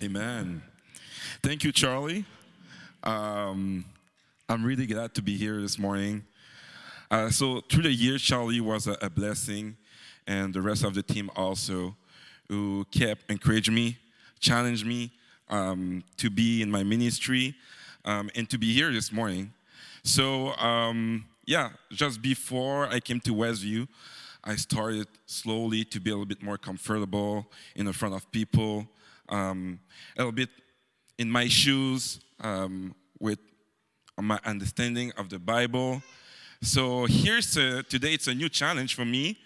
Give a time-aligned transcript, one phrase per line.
[0.00, 0.62] Amen.
[1.42, 2.24] Thank you, Charlie.
[3.02, 3.84] Um,
[4.48, 6.22] I'm really glad to be here this morning.
[7.10, 9.76] Uh, so, through the years, Charlie was a, a, blessing,
[10.28, 11.96] and the rest of the team also,
[12.46, 13.98] who kept encouraging me,
[14.38, 15.10] challenged me
[15.48, 17.56] um, to be in my ministry,
[18.04, 19.52] um, and to be here this morning.
[20.04, 23.88] So, um, yeah, just before I came to Westview,
[24.44, 28.86] I started slowly to be a little bit more comfortable in the front of people,
[29.28, 29.80] um,
[30.16, 30.50] a little bit
[31.18, 33.38] in my shoes um, with
[34.20, 36.02] my understanding of the Bible.
[36.62, 39.38] So here's a, today it's a new challenge for me,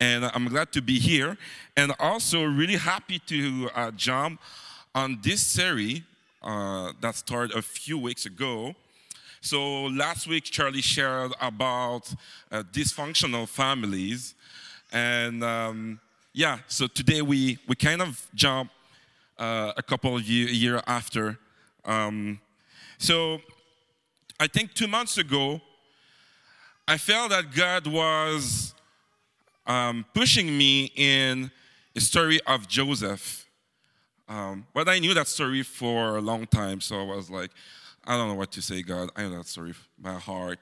[0.00, 1.36] and I'm glad to be here,
[1.76, 4.40] and also really happy to uh, jump
[4.94, 6.02] on this series
[6.42, 8.74] uh, that started a few weeks ago.
[9.40, 12.14] So last week Charlie shared about
[12.50, 14.34] uh, dysfunctional families,
[14.90, 16.00] and um,
[16.32, 18.70] yeah, so today we we kind of jump
[19.38, 21.38] uh, a couple of year, year after.
[21.84, 22.40] Um,
[22.98, 23.40] so
[24.38, 25.60] I think two months ago,
[26.86, 28.74] I felt that God was
[29.66, 31.50] um, pushing me in
[31.96, 33.46] a story of Joseph.
[34.28, 37.50] Um, but I knew that story for a long time, so I was like,
[38.06, 39.10] I don't know what to say, God.
[39.16, 39.74] I know that story.
[39.98, 40.58] My heart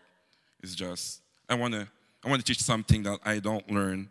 [0.63, 1.89] is just, I want to
[2.25, 4.09] I want to teach something that I don't learn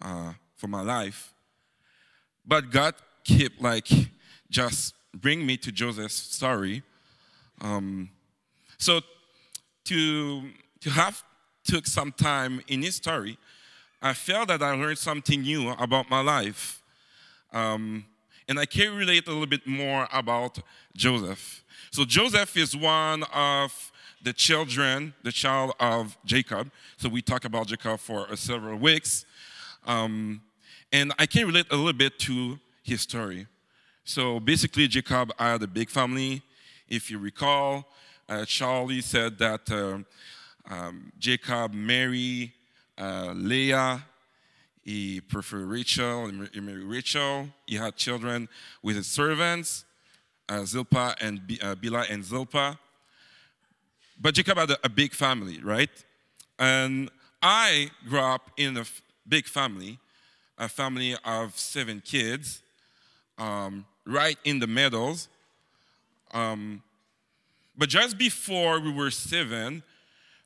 [0.00, 1.34] uh, for my life.
[2.46, 3.88] But God kept like
[4.50, 6.82] just bring me to Joseph's story.
[7.60, 8.10] Um,
[8.78, 9.00] so
[9.84, 10.42] to
[10.80, 11.22] to have
[11.64, 13.38] took some time in his story,
[14.02, 16.82] I felt that I learned something new about my life.
[17.52, 18.06] Um,
[18.48, 20.58] and I can relate a little bit more about
[20.96, 21.62] Joseph.
[21.90, 26.70] So Joseph is one of the children, the child of Jacob.
[26.96, 29.24] So we talk about Jacob for uh, several weeks.
[29.86, 30.42] Um,
[30.92, 33.46] and I can relate a little bit to his story.
[34.04, 36.42] So basically, Jacob had a big family.
[36.88, 37.86] If you recall,
[38.28, 39.98] uh, Charlie said that uh,
[40.72, 42.52] um, Jacob married
[42.98, 44.04] uh, Leah.
[44.82, 46.28] He preferred Rachel.
[46.52, 47.48] He married Rachel.
[47.66, 48.48] He had children
[48.82, 49.84] with his servants,
[50.48, 52.78] uh, Zilpah and B- uh, Bilhah and Zilpah.
[54.20, 55.90] But Jacob had a, a big family, right?
[56.58, 57.10] And
[57.42, 59.98] I grew up in a f- big family,
[60.58, 62.62] a family of seven kids
[63.40, 65.28] um, right in the meadows.
[66.32, 66.82] Um,
[67.76, 69.82] but just before we were seven,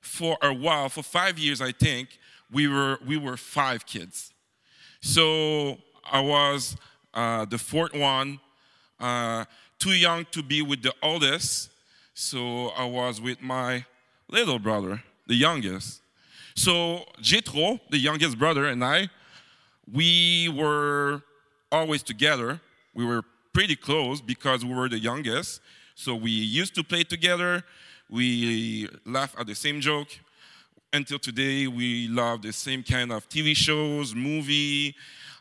[0.00, 2.18] for a while, for five years, I think,
[2.50, 4.32] we were, we were five kids.
[5.00, 5.78] So
[6.10, 6.76] I was
[7.12, 8.38] uh, the fourth one,
[9.00, 9.44] uh,
[9.78, 11.70] too young to be with the oldest.
[12.14, 13.84] So I was with my
[14.28, 16.00] little brother, the youngest.
[16.54, 19.08] So Jethro, the youngest brother, and I,
[19.92, 21.22] we were
[21.72, 22.60] always together
[22.94, 23.22] we were
[23.52, 25.60] pretty close because we were the youngest.
[25.94, 27.62] So we used to play together.
[28.10, 30.08] We laugh at the same joke.
[30.92, 34.94] Until today, we love the same kind of TV shows, movie.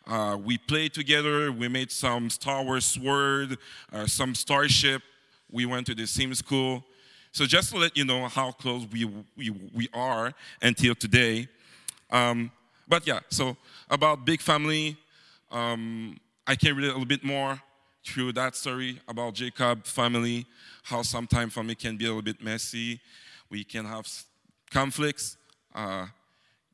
[0.06, 1.52] Uh, we played together.
[1.52, 3.58] We made some Star Wars sword,
[3.92, 5.02] uh, some starship.
[5.52, 6.84] We went to the same school.
[7.32, 9.06] So just to let you know how close we,
[9.36, 11.48] we, we are until today.
[12.12, 12.52] Um,
[12.88, 13.58] but yeah, so
[13.90, 14.98] about big family,
[15.52, 17.62] um, I can relate a little bit more
[18.06, 20.46] through that story about Jacob family,
[20.84, 23.00] how sometimes family can be a little bit messy.
[23.50, 24.06] We can have
[24.70, 25.38] conflicts.
[25.74, 26.08] Uh,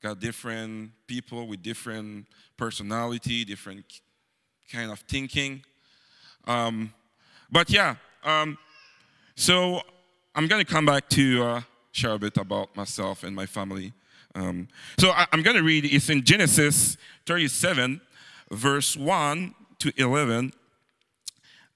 [0.02, 2.25] got different people with different
[2.57, 3.85] personality, different
[4.72, 5.63] kind of thinking.
[6.46, 6.91] Um,
[7.51, 8.57] but yeah, um,
[9.36, 9.81] so
[10.34, 13.94] I'm to come back to uh, share a bit about myself and my family.
[14.34, 16.97] Um, so I, going to read, it's in Genesis
[17.28, 18.01] 37,
[18.51, 20.53] verse 1 to 11,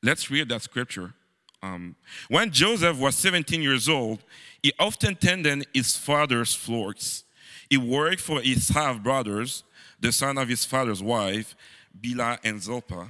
[0.01, 1.13] let's read that scripture.
[1.61, 1.95] Um,
[2.27, 4.19] when Joseph was 17 years old,
[4.61, 7.23] he often tended his father's flocks.
[7.69, 9.63] He worked for his half brothers,
[9.99, 11.55] the son of his father's wife,
[11.99, 13.09] Bilhah and Zilpah.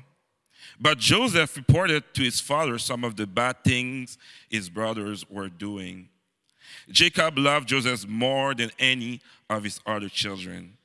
[0.80, 4.18] But Joseph reported to his father some of the bad things
[4.50, 6.10] his brothers were doing.
[6.90, 10.78] Jacob loved Joseph more than any of his other children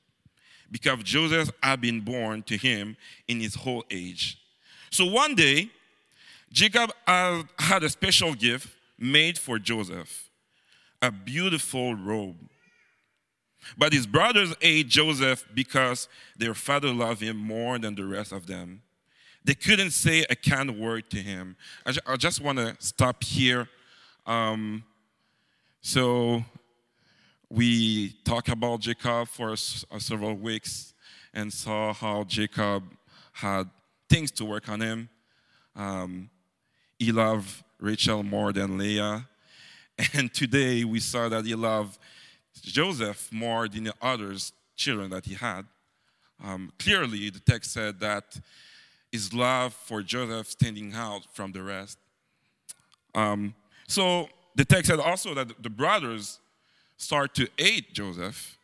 [0.71, 4.39] because Joseph had been born to him in his whole age.
[4.91, 5.71] So one day,
[6.53, 8.69] Jacob had a special gift
[8.99, 10.29] made for Joseph
[11.01, 12.37] a beautiful robe.
[13.77, 18.47] But his brothers ate Joseph because their father loved him more than the rest of
[18.47, 18.83] them.
[19.45, 21.57] They couldn't say a kind word to him.
[21.85, 23.69] I just want to stop here.
[24.27, 24.85] Um,
[25.81, 26.45] so
[27.51, 30.93] we talked about Jacob for several weeks
[31.33, 32.85] and saw how Jacob
[33.33, 33.71] had
[34.09, 35.09] things to work on him.
[35.75, 36.31] Um,
[36.99, 39.27] he loved Rachel more than Leah.
[40.15, 41.99] And today we saw that he loved
[42.63, 45.67] Joseph more than the others children that he had.
[46.45, 48.39] Um, clearly, the text said that
[49.11, 51.99] his love for Joseph standing out from the rest.
[53.13, 53.55] Um,
[53.89, 56.39] so the text said also that the brothers
[56.99, 58.59] start to hate Joseph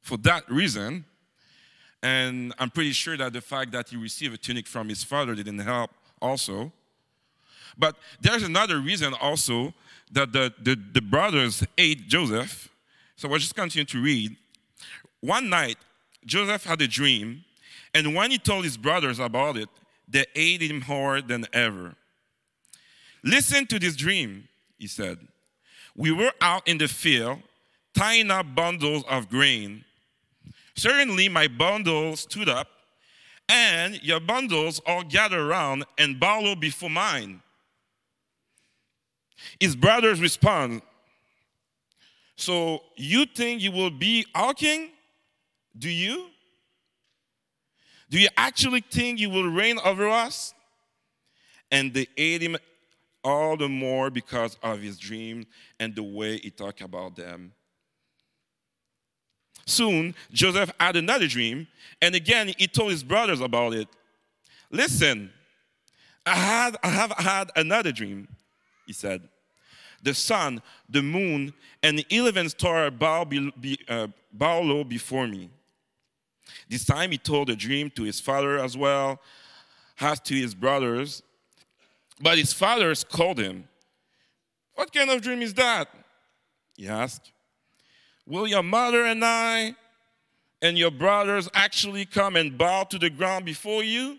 [0.00, 1.04] for that reason.
[2.02, 5.34] And I'm pretty sure that the fact that he received a tunic from his father
[5.34, 5.90] didn't help
[6.22, 6.70] also.
[7.76, 9.74] But there's another reason also
[10.12, 12.68] that the, the, the brothers hate Joseph.
[13.16, 14.36] So we'll just continue to read.
[15.20, 15.78] One night,
[16.24, 17.44] Joseph had a dream,
[17.94, 19.68] and when he told his brothers about it,
[20.06, 21.94] they hated him more than ever.
[23.24, 24.48] Listen to this dream,
[24.78, 25.18] he said.
[25.96, 27.40] We were out in the field
[27.94, 29.84] tying up bundles of grain.
[30.76, 32.68] Suddenly, my bundle stood up,
[33.48, 37.40] and your bundles all gathered around and bowed before mine.
[39.58, 40.82] His brothers respond,
[42.36, 44.90] So you think you will be our king?
[45.78, 46.28] Do you?
[48.10, 50.52] Do you actually think you will reign over us?
[51.70, 52.56] And they ate him
[53.26, 55.44] all the more because of his dream
[55.80, 57.52] and the way he talked about them.
[59.66, 61.66] Soon, Joseph had another dream,
[62.00, 63.88] and again he told his brothers about it.
[64.70, 65.32] Listen,
[66.24, 68.28] I, had, I have had another dream,
[68.86, 69.28] he said.
[70.04, 71.52] The sun, the moon,
[71.82, 75.50] and the eleven stars bow, be, be, uh, bow low before me.
[76.68, 79.20] This time he told the dream to his father as well
[79.98, 81.24] as to his brothers.
[82.20, 83.68] But his fathers called him.
[84.74, 85.88] What kind of dream is that?
[86.76, 87.32] He asked.
[88.26, 89.74] Will your mother and I
[90.60, 94.18] and your brothers actually come and bow to the ground before you?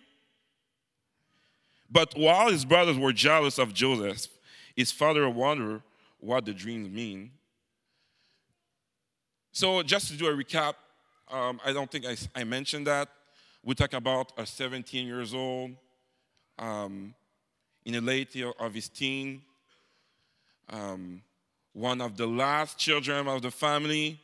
[1.89, 4.27] But while his brothers were jealous of Joseph,
[4.75, 5.81] his father wondered
[6.19, 7.31] what the dreams mean.
[9.51, 10.75] So, just to do a recap,
[11.29, 13.09] um, I don't think I, I, mentioned that.
[13.63, 15.71] We talk about a 17 years old,
[16.59, 17.15] um,
[17.87, 19.41] in the late year of his teen,
[20.69, 21.21] um,
[21.71, 24.19] one of the last children of the family.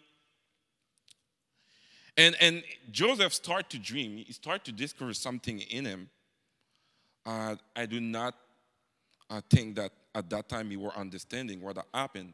[2.17, 2.61] And, and
[2.91, 4.17] Joseph started to dream.
[4.17, 6.09] He started to discover something in him.
[7.25, 8.35] Uh, I do not
[9.29, 12.33] uh, think that at that time he were understanding what happened.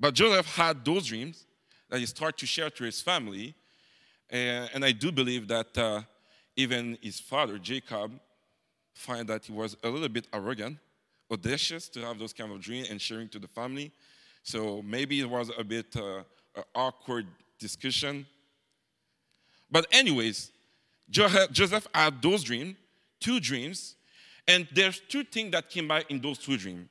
[0.00, 1.46] But Joseph had those dreams,
[1.88, 3.54] that he started to share to his family.
[4.28, 6.02] And, I do believe that uh,
[6.56, 8.18] even his father, Jacob,
[8.94, 10.78] find that he was a little bit arrogant,
[11.30, 13.92] audacious to have those kind of dreams and sharing to the family.
[14.42, 16.22] So maybe it was a bit uh,
[16.74, 17.26] awkward
[17.58, 18.26] discussion.
[19.70, 20.50] But anyways,
[21.08, 22.76] Joseph had those dreams,
[23.20, 23.96] two dreams,
[24.48, 26.88] and there's two things that came by in those two dreams.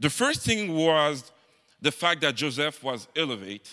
[0.00, 1.30] The first thing was
[1.80, 3.68] the fact that Joseph was elevated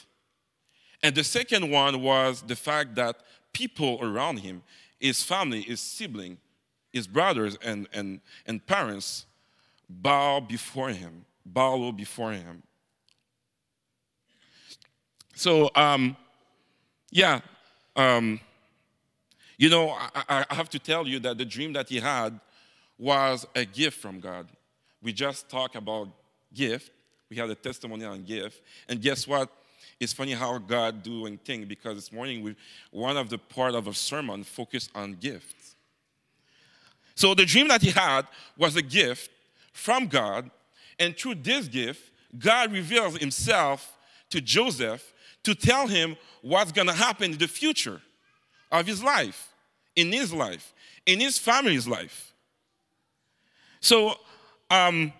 [1.05, 3.17] and the second one was the fact that
[3.53, 4.63] people around him,
[4.99, 6.37] his family, his sibling,
[6.95, 9.25] his brothers and, and, and parents
[9.89, 12.63] bow before him, bow low before him.
[15.35, 16.15] So, um,
[17.11, 17.41] yeah,
[17.97, 18.39] um,
[19.57, 22.39] you know, I, I have to tell you that the dream that he had
[22.97, 24.47] was a gift from God.
[25.03, 26.07] We just talked about
[26.53, 26.91] gift.
[27.29, 28.61] We had a testimony on gift.
[28.87, 29.49] And guess what?
[29.99, 32.55] It's funny how God doing things because this morning we,
[32.91, 35.64] one of the part of a sermon focused on gifts.
[37.15, 39.31] So the dream that he had was a gift
[39.73, 40.49] from God,
[40.99, 43.97] and through this gift, God reveals himself
[44.29, 48.01] to Joseph to tell him what's going to happen in the future
[48.71, 49.53] of his life,
[49.95, 50.73] in his life,
[51.05, 52.33] in his family's life.
[53.79, 54.15] So
[54.69, 55.13] um,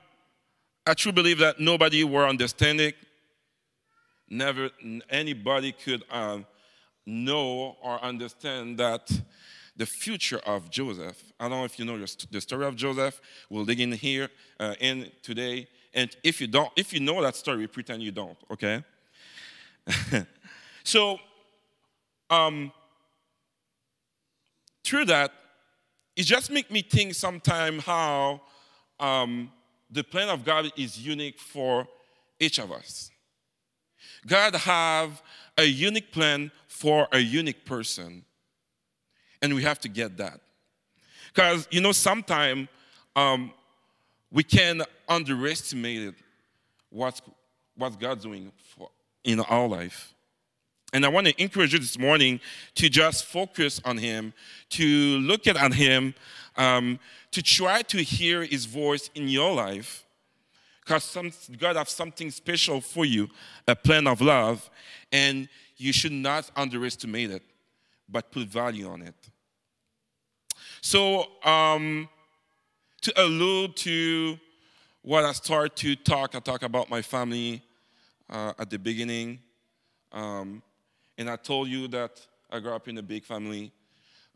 [0.86, 2.96] I truly believe that nobody will understand it
[4.30, 4.70] never
[5.10, 6.46] anybody could um,
[7.06, 9.10] know or understand that
[9.76, 11.34] the future of Joseph.
[11.40, 11.98] I don't know if you know
[12.32, 13.20] the story of Joseph.
[13.50, 14.30] We'll dig in here
[14.60, 15.68] uh, in today.
[15.94, 18.38] And if you don't, if you know that story, pretend you don't.
[18.52, 18.84] Okay.
[20.84, 21.20] so,
[22.30, 22.72] um,
[24.84, 25.32] through that,
[26.16, 28.42] it just make me think sometime how
[29.00, 29.52] um,
[29.90, 31.88] the plan of God is unique for
[32.40, 33.12] each of us.
[34.26, 35.22] God have
[35.58, 38.26] a unique plan for a unique person.
[39.46, 40.40] And we have to get that.
[41.32, 42.68] Because, you know, sometimes
[43.16, 43.52] um,
[44.32, 46.16] we can underestimate
[46.90, 47.22] what's,
[47.78, 48.90] what God's doing for,
[49.24, 50.16] in our life.
[50.94, 52.40] And I want to encourage you this morning
[52.74, 54.34] to just focus on Him,
[54.70, 54.86] to
[55.20, 56.16] look at Him
[56.56, 56.98] um,
[57.30, 60.08] to try to hear His voice in your life,
[60.84, 61.16] because
[61.60, 63.30] God has something special for you,
[63.68, 64.68] a plan of love,
[65.12, 65.48] and
[65.78, 67.44] you should not underestimate it,
[68.10, 69.14] but put value on it.
[70.86, 72.08] So, um,
[73.02, 74.38] to allude to
[75.02, 77.64] what I start to talk, I talk about my family
[78.30, 79.40] uh, at the beginning.
[80.12, 80.62] Um,
[81.18, 83.72] and I told you that I grew up in a big family.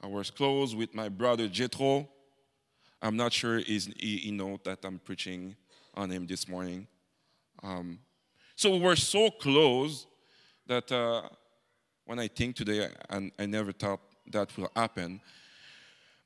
[0.02, 2.10] I was close with my brother Jethro.
[3.00, 5.56] I'm not sure he, he knows that I'm preaching
[5.94, 6.88] on him this morning.
[7.62, 8.00] Um,
[8.56, 10.08] so we were so close
[10.66, 11.30] that uh,
[12.06, 14.02] when I think today, I, I never thought
[14.32, 15.22] that will happen.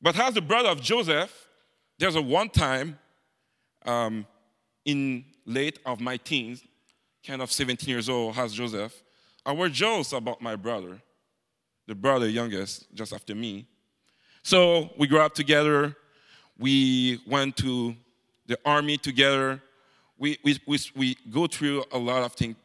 [0.04, 1.48] But as the brother of Joseph,
[1.98, 3.00] there's a one time
[3.86, 4.28] um,
[4.84, 6.62] in late of my teens,
[7.26, 9.02] kind of 17 years old, as Joseph,
[9.46, 11.02] I was jealous about my brother,
[11.88, 13.66] the brother youngest, just after me.
[14.44, 15.96] So we grew up together.
[16.60, 17.96] We went to
[18.46, 19.62] the army together.
[20.18, 22.58] We, we, we, we go through a lot of things,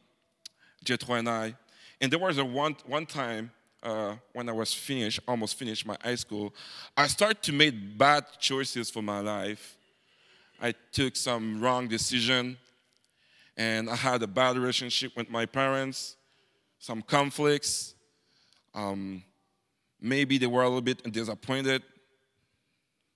[0.83, 1.55] Jethro and I.
[2.01, 5.97] And there was a one, one time uh, when I was finished, almost finished my
[6.03, 6.55] high school,
[6.97, 9.77] I started to make bad choices for my life.
[10.61, 12.57] I took some wrong decision,
[13.57, 16.17] and I had a bad relationship with my parents,
[16.79, 17.95] some conflicts.
[18.75, 19.23] Um,
[20.01, 21.83] maybe they were a little bit disappointed,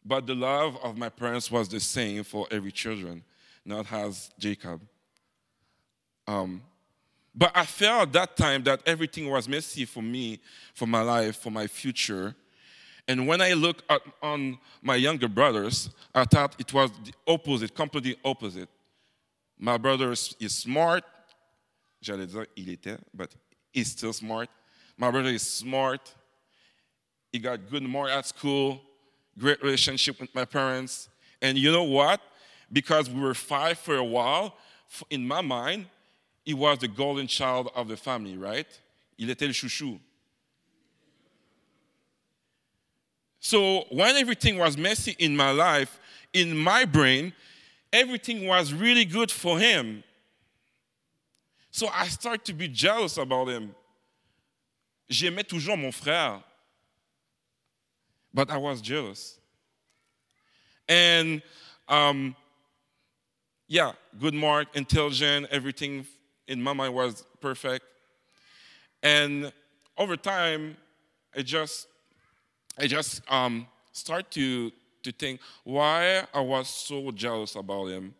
[0.05, 3.25] but the love of my parents was the same for every children,
[3.65, 4.81] not as Jacob.
[6.27, 6.63] Um,
[7.35, 10.41] but I felt that time that everything was messy for me,
[10.75, 12.35] for my life, for my future.
[13.09, 17.75] And when I look at on my younger brothers, I thought it was the opposite,
[17.75, 18.69] completely opposite.
[19.59, 21.05] My brother is smart.
[22.03, 23.35] J'allais dire il était, but
[23.73, 24.49] he's still smart.
[24.99, 26.15] My brother is smart.
[27.33, 28.83] He got good mark at school,
[29.39, 31.09] great relationship with my parents.
[31.41, 32.21] And you know what?
[32.71, 34.57] Because we were five for a while,
[35.11, 35.87] in my mind,
[36.45, 38.67] he was the golden child of the family, right?
[39.19, 39.99] Il était le chouchou.
[43.41, 45.99] So when everything was messy in my life,
[46.33, 47.33] in my brain,
[47.93, 50.05] everything was really good for him.
[51.71, 53.75] So I started to be jealous about him.
[55.11, 56.43] J'aimais toujours mon frère,
[58.33, 59.39] but I was jealous.
[60.89, 61.43] And
[61.89, 62.37] um,
[63.69, 66.07] yeah, good mark, intelligent, everything
[66.53, 67.85] in my mind was perfect.
[69.03, 69.53] And
[69.97, 70.77] over time,
[71.37, 71.89] I just,
[72.79, 74.71] I just um, start to,
[75.03, 78.15] to think why I was so jealous about him.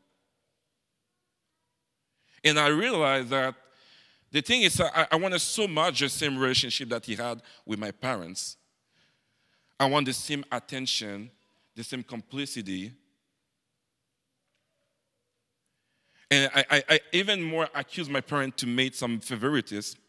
[2.45, 3.55] And I realized that
[4.33, 7.79] the thing is, I, I wanted so much the same relationship that he had with
[7.79, 8.57] my parents.
[9.79, 11.31] I want the same attention,
[11.77, 12.93] the same complicity,
[16.33, 20.01] And I, I, I even more accuse my parents to make some favoritism.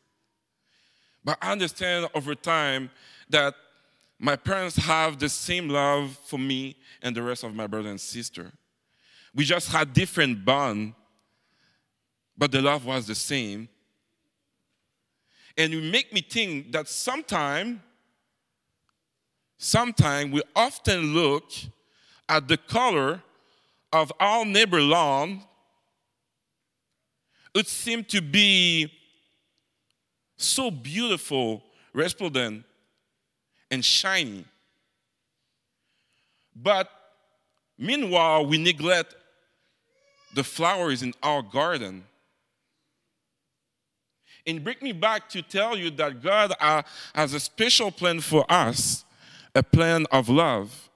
[1.22, 2.92] But I understand over time
[3.30, 3.54] that
[4.20, 8.00] my parents have the same love for me and the rest of my brother and
[8.00, 8.54] sister.
[9.36, 10.94] We just had different bond,
[12.38, 13.68] but the love was the same.
[15.58, 17.84] And it make me think that sometime,
[19.58, 21.52] sometime we often look
[22.30, 23.22] at the color
[23.92, 25.44] of our neighbor lawn
[27.54, 28.92] it seemed to be
[30.38, 32.66] so beautiful, resplendent,
[33.70, 34.46] and shiny.
[36.56, 36.90] But
[37.78, 39.16] meanwhile, we neglect
[40.34, 42.04] the flowers in our garden.
[44.46, 46.82] And bring me back to tell you that God uh,
[47.16, 49.06] has a special plan for us,
[49.56, 50.90] a plan of love,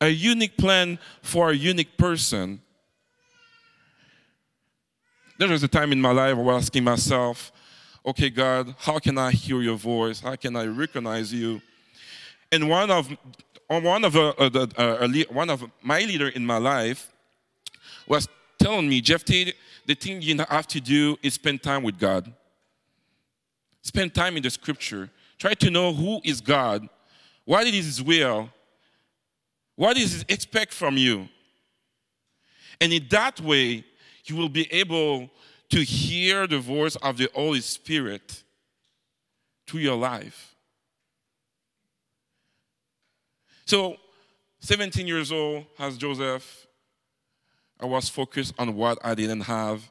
[0.00, 2.60] a unique plan for a unique person
[5.38, 7.52] there was a time in my life where I was asking myself,
[8.04, 10.20] okay, God, how can I hear your voice?
[10.20, 11.62] How can I recognize you?
[12.50, 13.08] And one of
[13.68, 17.12] one of uh, uh, uh, one of my leader in my life
[18.06, 18.26] was
[18.58, 19.52] telling me, Jephté,
[19.86, 22.32] the thing you have to do is spend time with God.
[23.82, 25.10] Spend time in the scripture.
[25.38, 26.88] Try to know who is God,
[27.44, 28.50] what is his will,
[29.76, 31.28] what does he expect from you.
[32.80, 33.84] And in that way,
[34.28, 35.30] you will be able
[35.70, 38.42] to hear the voice of the Holy Spirit
[39.66, 40.54] through your life.
[43.66, 43.96] So,
[44.60, 46.66] 17 years old, as Joseph,
[47.78, 49.88] I was focused on what I didn't have.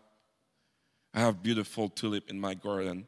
[1.14, 3.08] I have beautiful tulip in my garden,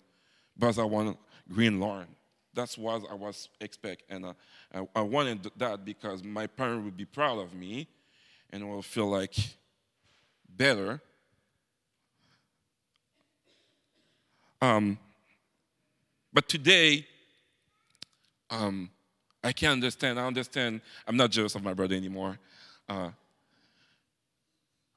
[0.58, 1.18] but I want
[1.52, 2.08] green lawn.
[2.54, 4.34] That's what I was expect, and uh,
[4.74, 7.88] I, I wanted that because my parents would be proud of me,
[8.52, 9.36] and will feel like
[10.48, 11.02] better.
[14.62, 14.98] Um,
[16.34, 17.06] but today,
[18.50, 18.90] um,
[19.44, 20.20] I can understand.
[20.20, 20.82] I understand.
[21.08, 22.38] I'm not jealous of my brother anymore.
[22.88, 23.10] Uh,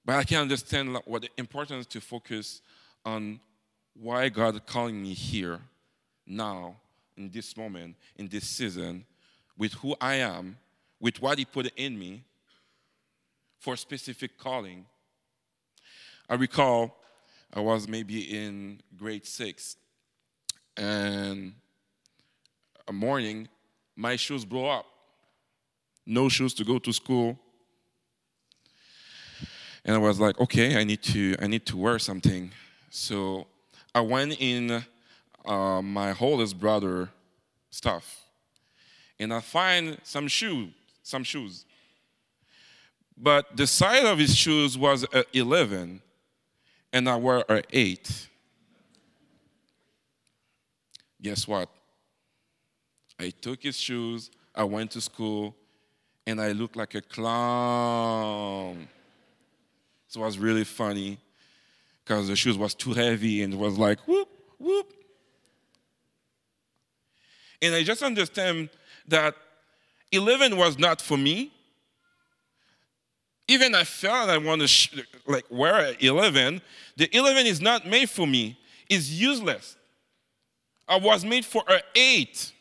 [0.05, 2.61] but I can understand what the importance to focus
[3.05, 3.41] on
[3.95, 5.61] why God is calling me here,
[6.27, 6.77] now,
[7.17, 9.05] in this moment, in this season,
[9.57, 10.57] with who I am,
[10.99, 12.25] with what He put in me
[13.59, 14.87] for specific calling.
[16.29, 16.97] I recall
[17.55, 19.77] I was maybe in grade six,
[20.77, 21.53] and
[22.89, 23.49] a morning,
[23.95, 24.87] my shoes blow up.
[26.07, 27.39] No shoes to go to school.
[29.85, 32.51] And I was like, okay, I need to, I need to wear something.
[32.91, 33.47] So
[33.95, 34.85] I went in
[35.45, 37.11] uh, my oldest brother
[37.71, 38.23] stuff,
[39.19, 40.69] and I find some shoe,
[41.03, 41.65] some shoes.
[43.17, 46.01] But the size of his shoes was 11,
[46.93, 48.29] and I wear a 8.
[51.23, 51.69] Guess what?
[53.19, 55.55] I took his shoes, I went to school,
[56.27, 58.89] and I looked like a clown.
[60.09, 61.19] So it was really funny
[62.05, 64.93] because the shoes was too heavy and it was like whoop, whoop.
[67.63, 68.69] And I just understand
[69.09, 69.37] that
[70.11, 71.53] 11 was not for me.
[73.49, 76.63] Even I felt I want to sh- like wear an 11.
[76.97, 78.59] The 11 is not made for me.
[78.89, 79.77] It's useless.
[80.89, 82.53] I was made for an 8.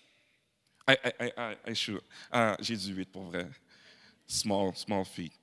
[0.88, 2.02] I, I, I, I should.
[2.32, 3.46] Ah, j'ai 18 pour vrai.
[4.28, 5.34] Small, small feet.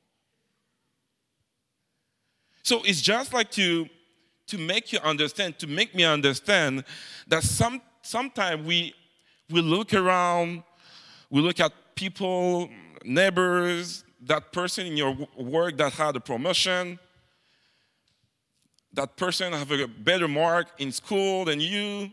[2.63, 3.89] So it's just like to,
[4.49, 6.85] to make you understand, to make me understand
[7.27, 8.95] that some, sometimes we,
[9.51, 10.63] we look around,
[11.31, 12.69] we look at people,
[13.05, 16.99] neighbors, that person in your work that had a promotion,
[18.93, 22.11] that person have a better mark in school than you,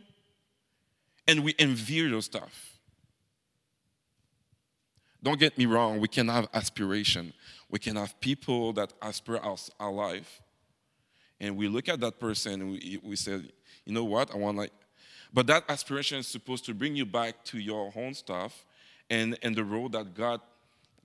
[1.28, 2.78] and we envy those stuff.
[5.24, 7.34] Don't get me wrong, we can have aspiration.
[7.70, 10.42] We can have people that aspire our, our life.
[11.40, 13.42] And we look at that person and we, we say,
[13.86, 14.72] you know what, I want like,
[15.34, 18.66] but that aspiration is supposed to bring you back to your own stuff
[19.10, 20.42] and, and the road that God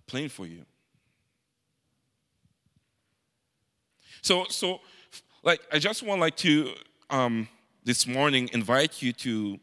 [0.07, 0.64] planned for you.
[4.22, 4.80] So, so
[5.42, 6.72] like, I just want like to,
[7.09, 7.48] um,
[7.85, 9.59] this morning, invite you to,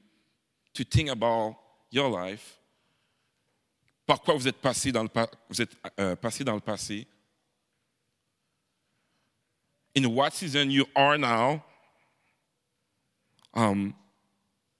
[0.73, 1.57] to think about
[1.89, 2.57] your life
[4.07, 5.09] par quoi vous êtes passé dans le,
[5.49, 7.05] vous êtes, euh, passé dans le passé.
[9.95, 11.63] In what season you are now.
[13.53, 13.93] Um,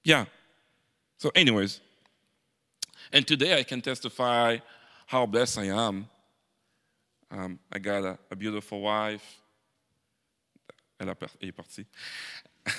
[0.03, 0.25] yeah.
[1.17, 1.81] So, anyways,
[3.11, 4.59] and today I can testify
[5.07, 6.07] how blessed I am.
[7.31, 9.41] Um, I got a, a, beautiful wife.
[10.99, 11.85] Elle est partie.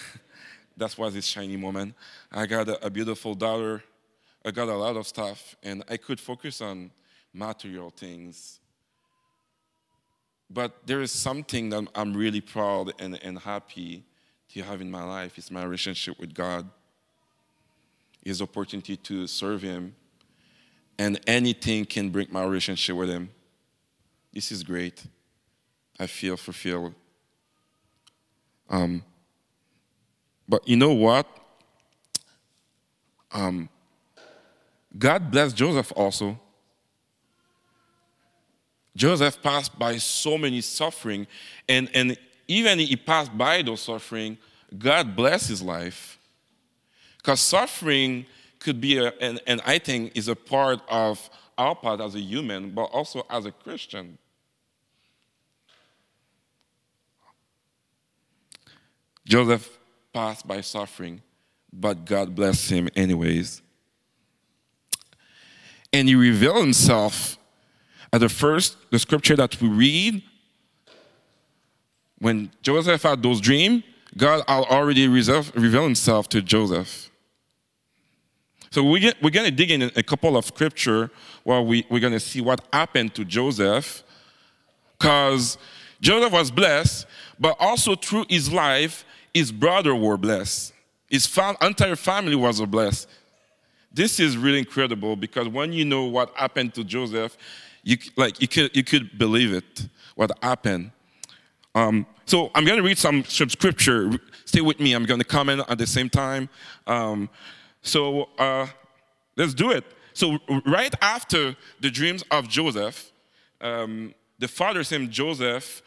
[0.76, 1.94] That was this shiny moment.
[2.31, 3.83] I got a, a beautiful daughter.
[4.44, 6.92] I got a lot of stuff, and I could focus on
[7.35, 8.61] material things.
[10.48, 14.04] But there is something that I'm really proud and, and happy
[14.54, 15.37] to have in my life.
[15.37, 16.70] It's my relationship with God.
[18.24, 19.96] His opportunity to serve Him.
[20.96, 23.31] And anything can break my relationship with Him.
[24.33, 25.04] This is great.
[25.98, 26.94] I feel fulfilled.
[28.68, 29.02] Um,
[30.48, 31.26] but you know what?
[33.33, 33.68] Um,
[34.98, 36.38] God blessed Joseph also.
[38.96, 41.26] Joseph passed by so many suffering,
[41.68, 42.16] and, and
[42.48, 44.38] even he passed by those suffering,
[44.76, 46.18] God blessed his life.
[47.18, 48.26] Because suffering
[48.59, 52.20] could be, a, and, and I think is a part of our part as a
[52.20, 54.18] human, but also as a Christian.
[59.29, 59.79] Joseph
[60.12, 61.23] passed by suffering,
[61.73, 63.62] but God blessed him anyways
[65.93, 67.38] and he revealed himself
[68.12, 70.23] at the first, the scripture that we read.
[72.19, 73.85] When Joseph had those dreams,
[74.17, 77.11] God already revealed himself to Joseph.
[78.71, 81.11] So we get, we're going to dig in a couple of scripture
[81.45, 84.03] where we, we're going to see what happened to Joseph.
[84.99, 85.57] Because
[86.01, 87.07] Joseph was blessed,
[87.38, 89.05] but also through his life,
[89.38, 90.72] his brother were blessed.
[91.09, 93.09] His fam- entire family was blessed.
[93.92, 97.37] This is really incredible because when you know what happened to Joseph,
[97.83, 100.90] you like you could you could believe it what happened.
[101.74, 104.11] Um, so I'm going to read some, scripture.
[104.44, 104.92] Stay with me.
[104.92, 106.48] I'm going to comment at the same time.
[106.87, 107.31] Um,
[107.83, 108.66] so uh,
[109.38, 109.85] Let's do it.
[110.14, 113.12] So, right after the dreams of Joseph,
[113.61, 115.81] um, the father sent Joseph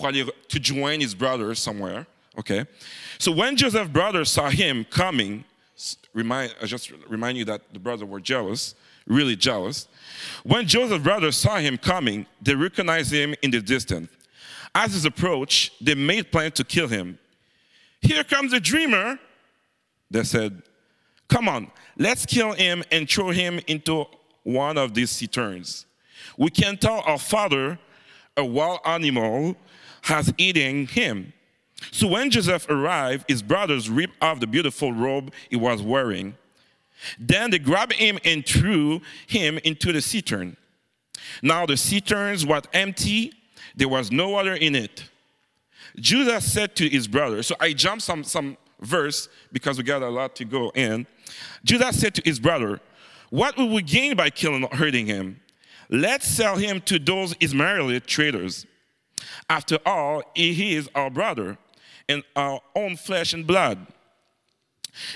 [0.00, 2.06] um, to join his brothers somewhere.
[2.38, 2.66] Okay.
[3.18, 5.44] So, when Joseph's brothers saw him coming,
[6.12, 8.74] remind, I just remind you that the brothers were jealous,
[9.06, 9.88] really jealous.
[10.42, 14.10] When Joseph's brothers saw him coming, they recognized him in the distance.
[14.74, 17.18] As he approach, they made plans to kill him.
[18.00, 19.18] Here comes the dreamer,
[20.10, 20.62] they said.
[21.28, 24.04] Come on, let's kill him and throw him into
[24.42, 25.86] one of these cisterns.
[26.36, 27.78] We can tell our father
[28.36, 29.56] a wild animal
[30.04, 31.32] has eaten him.
[31.90, 36.36] So when Joseph arrived, his brothers ripped off the beautiful robe he was wearing.
[37.18, 40.56] Then they grabbed him and threw him into the cistern.
[41.42, 43.32] Now the cisterns were empty,
[43.74, 45.04] there was no water in it.
[45.96, 50.08] Judah said to his brothers, so I jumped some, some verse because we got a
[50.08, 51.06] lot to go in.
[51.64, 52.78] Judah said to his brother,
[53.30, 55.40] What will we gain by killing or hurting him?
[55.88, 58.66] Let's sell him to those Ishmaelite traders.
[59.48, 61.58] After all, he is our brother
[62.08, 63.86] and our own flesh and blood.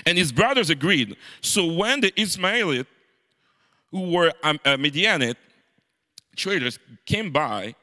[0.05, 1.15] And his brothers agreed.
[1.41, 2.87] So when the Ishmaelite,
[3.91, 5.37] who were um, uh, Midianite
[6.35, 7.75] traders, came by,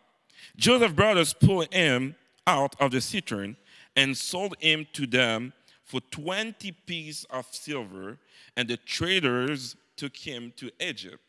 [0.56, 3.56] Joseph's brothers pulled him out of the cistern
[3.94, 5.52] and sold him to them
[5.84, 8.18] for 20 pieces of silver,
[8.56, 11.22] and the traders took him to Egypt.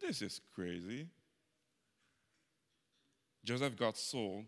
[0.00, 1.06] This is crazy.
[3.44, 4.44] Joseph got sold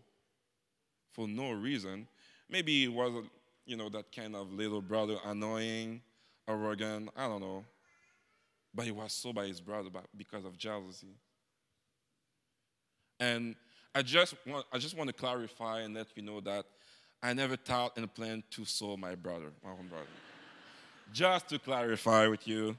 [1.11, 2.07] for no reason.
[2.49, 3.25] Maybe he was,
[3.65, 6.01] you know, that kind of little brother, annoying,
[6.47, 7.65] arrogant, I don't know.
[8.73, 11.15] But he was sold by his brother because of jealousy.
[13.19, 13.55] And
[13.93, 16.65] I just want, I just want to clarify and let you know that
[17.23, 20.05] I never thought and planned to sell my brother, my own brother.
[21.13, 22.75] just to clarify with you.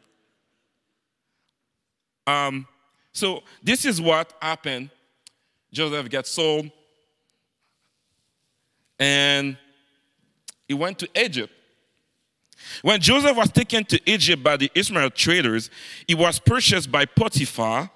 [2.26, 2.66] Um,
[3.12, 4.90] so this is what happened.
[5.76, 6.70] Joseph gets sold,
[8.98, 9.56] and
[10.66, 11.52] he went to Egypt.
[12.82, 15.70] When Joseph was taken to Egypt by the Ishmael traders,
[16.08, 17.90] he was purchased by Potiphar,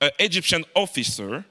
[0.00, 1.44] an Egyptian officer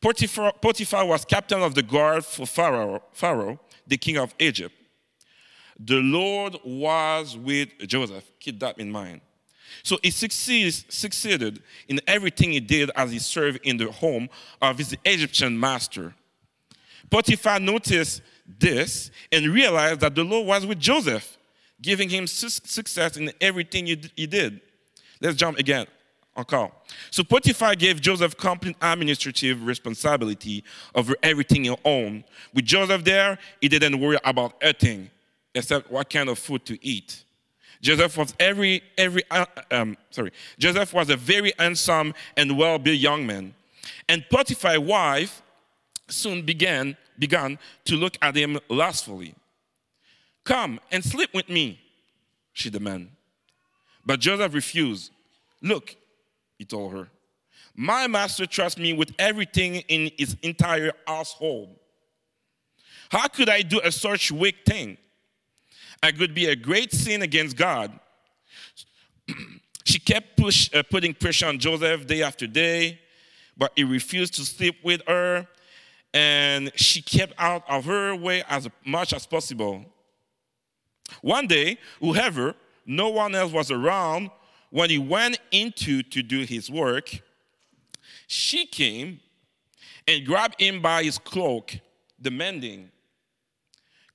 [0.00, 4.74] Potiphar, Potiphar was captain of the guard for Pharaoh, Pharaoh, the king of Egypt.
[5.78, 8.24] The Lord was with Joseph.
[8.40, 9.20] Keep that in mind.
[9.82, 14.28] So he succeeds, succeeded in everything he did as he served in the home
[14.60, 16.14] of his Egyptian master.
[17.10, 18.22] Potiphar noticed
[18.58, 21.36] this and realized that the Lord was with Joseph,
[21.80, 24.60] giving him su- success in everything he did.
[25.20, 25.86] Let's jump again
[26.36, 26.70] encore.
[27.10, 30.62] So Potiphar gave Joseph complete administrative responsibility
[30.94, 32.24] over everything he owned.
[32.52, 35.10] With Joseph there, he didn't worry about anything
[35.54, 37.24] except what kind of food to eat.
[37.86, 40.32] Joseph was every every uh, um, sorry.
[40.58, 43.54] Joseph was a very handsome and well-built young man,
[44.08, 45.40] and Potiphar's wife
[46.08, 49.36] soon began began to look at him lustfully.
[50.42, 51.78] Come and sleep with me,
[52.52, 53.10] she demanded.
[54.04, 55.12] But Joseph refused.
[55.62, 55.94] Look,
[56.58, 57.08] he told her.
[57.76, 61.68] My master trusts me with everything in his entire household.
[63.10, 64.98] How could I do a such wicked thing?
[66.02, 67.98] I could be a great sin against God.
[69.84, 73.00] she kept push, uh, putting pressure on Joseph day after day,
[73.56, 75.46] but he refused to sleep with her,
[76.12, 79.84] and she kept out of her way as much as possible.
[81.22, 82.54] One day, whoever,
[82.84, 84.30] no one else was around,
[84.70, 87.22] when he went into to do his work,
[88.26, 89.20] she came
[90.06, 91.78] and grabbed him by his cloak,
[92.20, 92.90] demanding,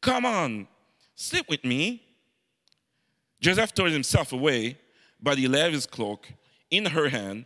[0.02, 0.68] Come on,
[1.22, 2.02] sleep with me.
[3.40, 4.78] Joseph tore himself away,
[5.22, 6.28] but he left his cloak
[6.70, 7.46] in her hand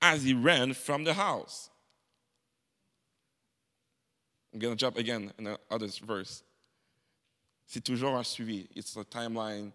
[0.00, 1.70] as he ran from the house.
[4.52, 6.42] I'm going to jump again in the other verse.
[7.66, 8.68] C'est toujours un suivi.
[8.74, 9.72] It's a timeline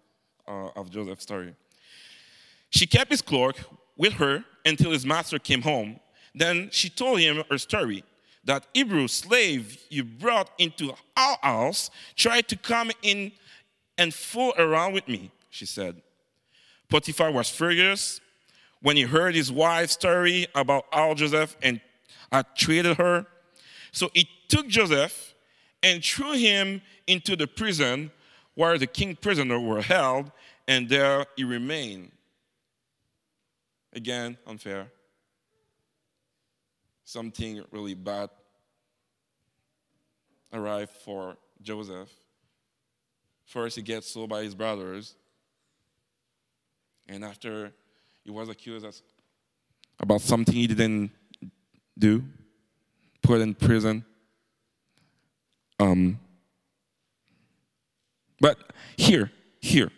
[0.47, 1.53] uh, of Joseph's story.
[2.69, 3.57] She kept his cloak
[3.97, 5.99] with her until his master came home.
[6.33, 8.03] Then she told him her story
[8.43, 13.31] that Hebrew slave you brought into our house tried to come in
[14.01, 16.01] and fool around with me, she said.
[16.89, 18.19] Potiphar was furious
[18.81, 21.79] when he heard his wife's story about how Joseph and
[22.31, 23.27] had treated her.
[23.91, 25.35] So he took Joseph
[25.83, 28.09] and threw him into the prison
[28.55, 30.31] where the king prisoners were held,
[30.67, 32.11] and there he remained.
[33.93, 34.91] Again, unfair.
[37.05, 38.31] Something really bad
[40.51, 42.09] arrived for Joseph.
[43.51, 45.13] First, he gets sold by his brothers.
[47.09, 47.73] And after
[48.23, 49.01] he was accused
[49.99, 51.11] about something he didn't
[51.99, 52.23] do,
[53.21, 54.05] put in prison.
[55.81, 56.17] Um,
[58.39, 58.57] but
[58.95, 59.91] here, here.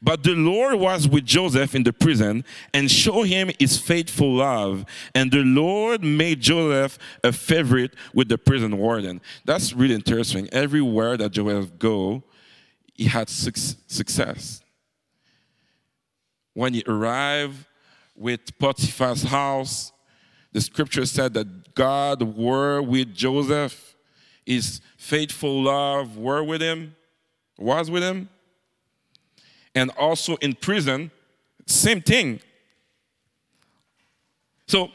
[0.00, 4.84] But the Lord was with Joseph in the prison and showed him his faithful love.
[5.16, 9.20] And the Lord made Joseph a favorite with the prison warden.
[9.44, 10.48] That's really interesting.
[10.52, 12.22] Everywhere that Joseph go,
[13.00, 14.60] he had success.
[16.52, 17.64] When he arrived
[18.14, 19.90] with Potiphar's house,
[20.52, 23.96] the scripture said that God were with Joseph.
[24.44, 26.94] His faithful love were with him,
[27.58, 28.28] was with him.
[29.74, 31.10] And also in prison,
[31.64, 32.38] same thing.
[34.66, 34.90] So,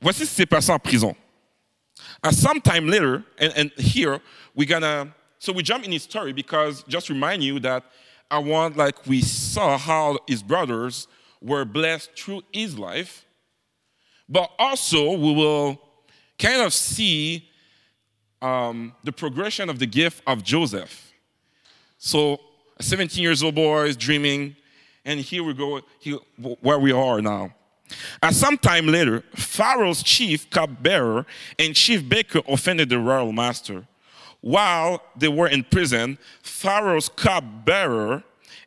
[0.00, 1.14] voici ce qui s'est passé en prison.
[2.22, 4.22] Uh, sometime later, and, and here,
[4.54, 7.82] we're gonna, so we jump in his story because just remind you that
[8.30, 11.08] I want, like we saw how his brothers
[11.40, 13.26] were blessed through his life,
[14.28, 15.82] but also we will
[16.38, 17.50] kind of see
[18.40, 21.12] um, the progression of the gift of Joseph.
[21.98, 22.38] So,
[22.78, 24.54] a 17 years old boy is dreaming,
[25.04, 26.18] and here we go, here,
[26.60, 27.52] where we are now.
[28.22, 31.26] At some time later, Pharaoh's chief cupbearer
[31.58, 33.88] and chief baker offended the royal master.
[34.42, 38.22] While they were in prison, Pharaoh's cupbearer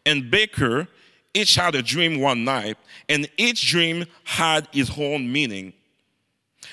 [0.06, 0.88] and baker
[1.34, 2.78] each had a dream one night,
[3.10, 5.74] and each dream had its own meaning.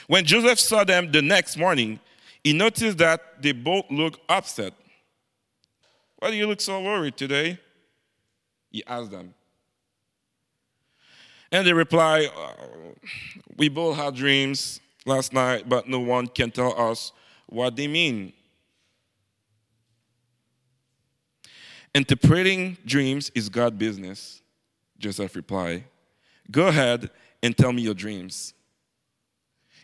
[0.07, 1.99] When Joseph saw them the next morning,
[2.45, 4.73] he noticed that they both looked upset.
[6.19, 7.59] Why do you look so worried today?
[8.71, 9.35] He asked them.
[11.51, 12.53] And they replied, uh,
[13.57, 17.13] We both had dreams last night, but no one can tell us
[17.47, 18.33] what they mean.
[21.95, 24.43] Interpreting dreams is God's business,
[24.99, 25.85] Joseph replied.
[26.51, 27.11] Go ahead
[27.43, 28.55] and tell me your dreams.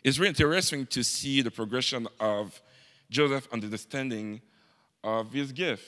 [0.03, 2.61] It's really interesting to see the progression of
[3.11, 4.41] Joseph's understanding
[5.05, 5.85] of his gift.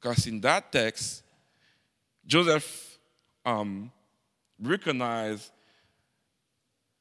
[0.00, 1.22] Because in that text,
[2.26, 2.98] Joseph
[3.46, 3.90] um,
[4.60, 5.50] recognized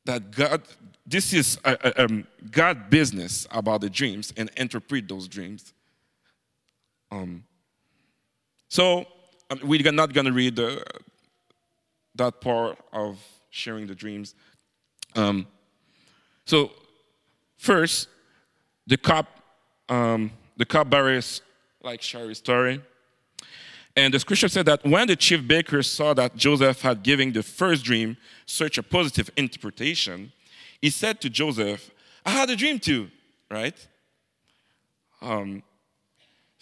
[0.05, 0.61] that God,
[1.05, 5.73] this is a, a, um, God business about the dreams and interpret those dreams.
[7.11, 7.43] Um,
[8.69, 9.05] so
[9.49, 10.83] um, we're not going to read the,
[12.15, 13.19] that part of
[13.49, 14.33] sharing the dreams.
[15.15, 15.45] Um,
[16.45, 16.71] so
[17.57, 18.07] first,
[18.87, 19.27] the cup,
[19.89, 21.41] um, the cupbearers
[21.83, 22.81] like Sherry's story.
[23.95, 27.43] And the scripture said that when the chief baker saw that Joseph had given the
[27.43, 30.31] first dream such a positive interpretation,
[30.81, 31.91] he said to Joseph,
[32.25, 33.09] I had a dream too,
[33.49, 33.75] right?
[35.21, 35.61] Um,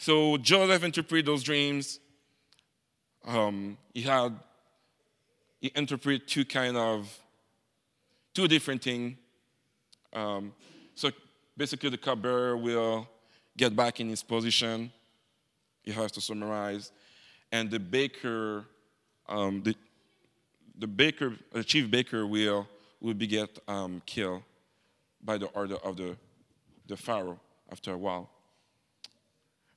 [0.02, 2.00] so Joseph interpreted those dreams.
[3.26, 4.34] Um, he had
[5.60, 7.20] he interpreted two kind of
[8.34, 9.18] two different things.
[10.14, 10.54] Um,
[10.96, 11.12] so
[11.58, 13.10] basically, the cupbearer will
[13.58, 14.90] get back in his position.
[15.84, 16.94] He has to summarize,
[17.52, 18.64] and the baker,
[19.28, 19.76] um, the
[20.78, 22.70] the baker, the chief baker will
[23.02, 24.44] will be get um, killed
[25.22, 26.16] by the order of the
[26.88, 28.30] the pharaoh after a while.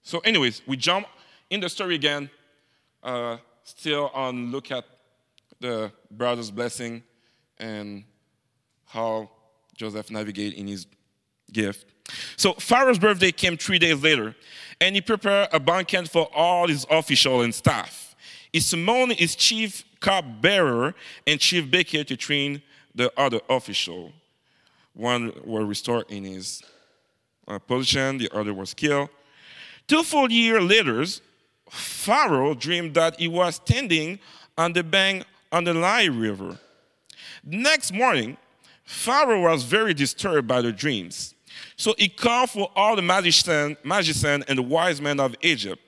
[0.02, 1.06] So, anyways, we jump
[1.50, 2.30] in the story again,
[3.02, 4.84] uh, still on look at
[5.60, 7.02] the brother's blessing
[7.58, 8.04] and
[8.86, 9.30] how
[9.76, 10.86] Joseph navigated in his
[11.52, 11.86] gift.
[12.36, 14.34] So Pharaoh's birthday came three days later,
[14.80, 18.14] and he prepared a banquet for all his officials and staff.
[18.52, 20.94] He summoned his chief cupbearer
[21.26, 22.62] and chief baker to train
[22.94, 24.12] the other official.
[24.94, 26.62] One was restored in his
[27.48, 29.08] uh, position, the other was killed.
[29.92, 31.04] Two full years later,
[31.68, 34.18] Pharaoh dreamed that he was standing
[34.56, 36.58] on the bank on the Nile River.
[37.44, 38.38] Next morning,
[38.86, 41.34] Pharaoh was very disturbed by the dreams.
[41.76, 45.82] So he called for all the magicians magician and the wise men of Egypt.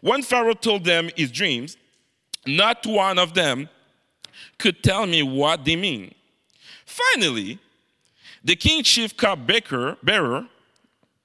[0.00, 1.76] When Pharaoh told them his dreams,
[2.46, 3.68] not one of them
[4.56, 6.14] could tell me what they mean.
[6.86, 7.58] Finally,
[8.42, 10.48] the king chief cup bearer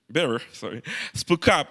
[0.09, 0.81] bearer, sorry,
[1.13, 1.67] spoke up.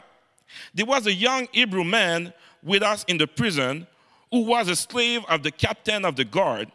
[0.75, 3.87] There was a young Hebrew man with us in the prison
[4.31, 6.71] who was a slave of the captain of the guard.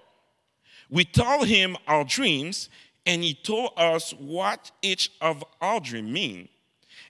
[0.89, 2.69] We told him our dreams,
[3.05, 6.49] and he told us what each of our dreams mean.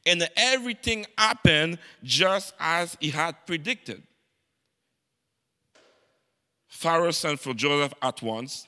[0.05, 4.01] And everything happened just as he had predicted.
[6.67, 8.67] Pharaoh sent for Joseph at once,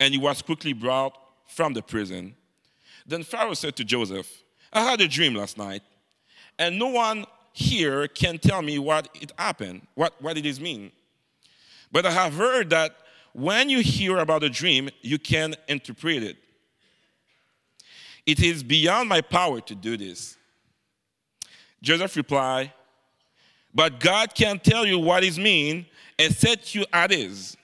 [0.00, 2.34] and he was quickly brought from the prison.
[3.06, 4.43] Then Pharaoh said to Joseph,
[4.74, 5.82] I had a dream last night,
[6.58, 10.90] and no one here can tell me what it happened, what, what it is mean.
[11.92, 12.96] But I have heard that
[13.32, 16.36] when you hear about a dream, you can interpret it.
[18.26, 20.36] It is beyond my power to do this.
[21.80, 22.72] Joseph replied,
[23.72, 25.86] But God can tell you what it means
[26.18, 27.56] and set you at ease.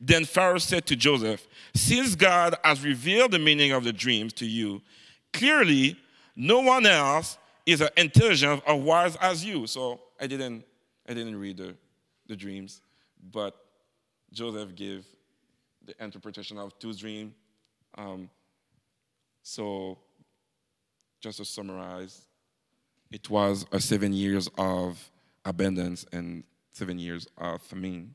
[0.00, 4.46] Then Pharaoh said to Joseph, Since God has revealed the meaning of the dreams to
[4.46, 4.80] you,
[5.32, 5.96] clearly
[6.36, 9.66] no one else is as intelligent or wise as you.
[9.66, 10.64] So I didn't,
[11.08, 11.74] I didn't read the,
[12.26, 12.80] the dreams,
[13.32, 13.54] but
[14.32, 15.06] Joseph gave
[15.84, 17.32] the interpretation of two dreams.
[17.96, 18.28] Um,
[19.42, 19.98] so
[21.20, 22.22] just to summarize,
[23.10, 25.10] it was a seven years of
[25.44, 26.42] abundance and
[26.72, 28.14] seven years of famine.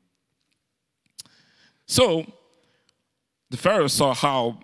[1.85, 2.25] So
[3.49, 4.59] the Pharaoh saw how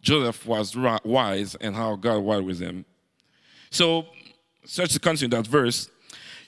[0.00, 2.84] Joseph was wise and how God was with him.
[3.70, 4.06] So,
[4.64, 5.90] such to continue that verse,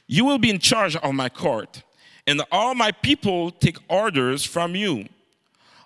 [0.07, 1.83] you will be in charge of my court,
[2.27, 5.07] and all my people take orders from you.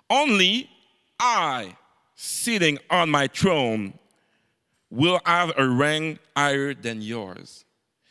[0.09, 0.69] Only
[1.19, 1.75] I,
[2.15, 3.93] sitting on my throne,
[4.89, 7.65] will have a rank higher than yours.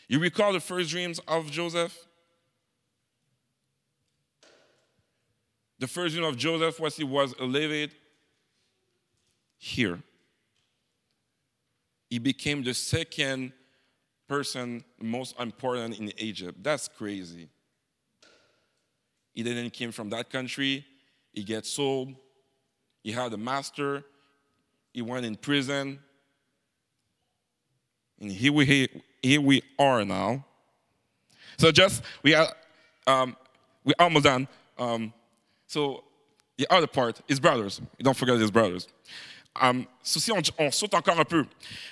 [0.09, 1.97] You recall the first dreams of Joseph?
[5.79, 7.95] The first dream of Joseph was he was elevated
[9.57, 10.01] here.
[12.11, 13.53] He became the second
[14.29, 16.63] person most important in Egypt.
[16.63, 17.49] That's crazy.
[19.33, 20.85] He didn't came from that country.
[21.33, 22.15] He gets sold.
[23.05, 24.05] He had a master.
[24.93, 26.01] He went in prison.
[28.21, 28.89] And here we,
[29.23, 30.45] here we are now.
[31.59, 32.53] So just, we are,
[33.07, 33.37] um,
[33.85, 34.49] we're almost done.
[34.79, 35.13] Um,
[35.67, 36.05] so
[36.59, 37.81] the other part, his brothers.
[38.03, 38.89] Don't forget his brothers.
[39.57, 41.47] Um, so si on, on, saute encore un peu.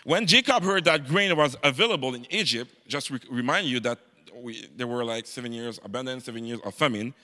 [0.05, 3.99] When Jacob heard that grain was available in Egypt, just re- remind you that
[4.35, 7.15] we, there were like seven years abundance, seven years of famine.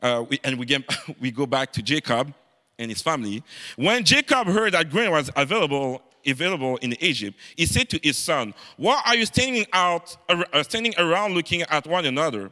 [0.00, 0.82] Uh, we, and we, get,
[1.20, 2.32] we go back to Jacob
[2.78, 3.42] and his family.
[3.76, 8.52] When Jacob heard that grain was available available in Egypt, he said to his son,
[8.76, 12.50] Why are you standing out, uh, standing around looking at one another?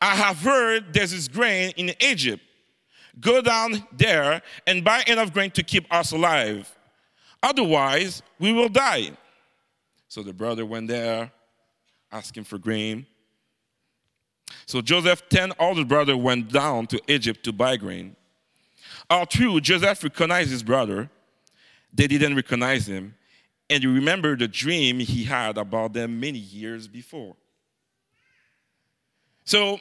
[0.00, 2.42] I have heard there's this grain in Egypt.
[3.20, 6.72] Go down there and buy enough grain to keep us alive.
[7.42, 9.10] Otherwise, we will die.
[10.08, 11.30] So the brother went there,
[12.10, 13.06] asking for grain.
[14.66, 18.16] So Joseph, ten older brother, went down to Egypt to buy grain.
[19.10, 21.10] All through, Joseph recognized his brother.
[21.92, 23.14] They didn't recognize him.
[23.70, 27.36] And he remembered the dream he had about them many years before.
[29.44, 29.78] So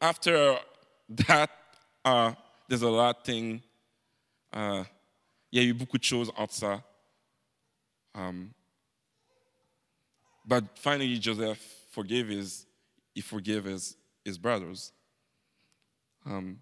[0.00, 0.58] after
[1.10, 1.50] that,
[2.04, 2.32] uh,
[2.68, 3.62] there's a lot of things.
[4.52, 4.84] Uh,
[5.50, 6.82] il y a eu beaucoup de choses entre ça.
[8.14, 8.52] Um,
[10.46, 11.58] but finally, Joseph
[11.90, 12.66] forgave his,
[13.14, 14.92] he forgave his, his brothers.
[16.26, 16.58] Um,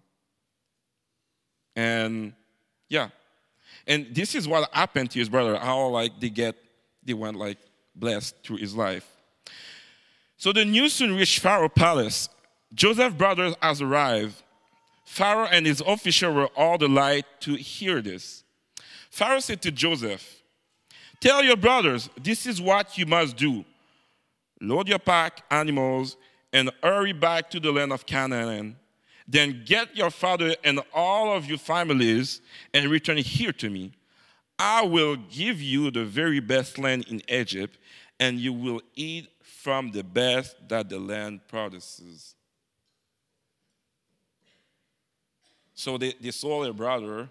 [1.75, 2.33] and
[2.89, 3.09] yeah,
[3.85, 5.57] and this is what happened to his brother.
[5.57, 6.55] How like they get,
[7.03, 7.57] they went like
[7.95, 9.05] blessed through his life.
[10.37, 12.29] So the news soon reached Pharaoh palace.
[12.73, 14.43] Joseph's brothers has arrived.
[15.07, 18.43] Pharaoh and his officials were all delighted to hear this.
[19.09, 20.43] Pharaoh said to Joseph,
[21.21, 23.63] Tell your brothers, this is what you must do.
[24.59, 26.17] Load your pack animals
[26.51, 28.75] and hurry back to the land of Canaan.
[29.25, 32.41] Then get your father and all of your families
[32.73, 33.93] and return here to me.
[34.59, 37.77] I will give you the very best land in Egypt,
[38.19, 42.35] and you will eat from the best that the land produces.
[45.77, 47.29] So they, they saw their brother,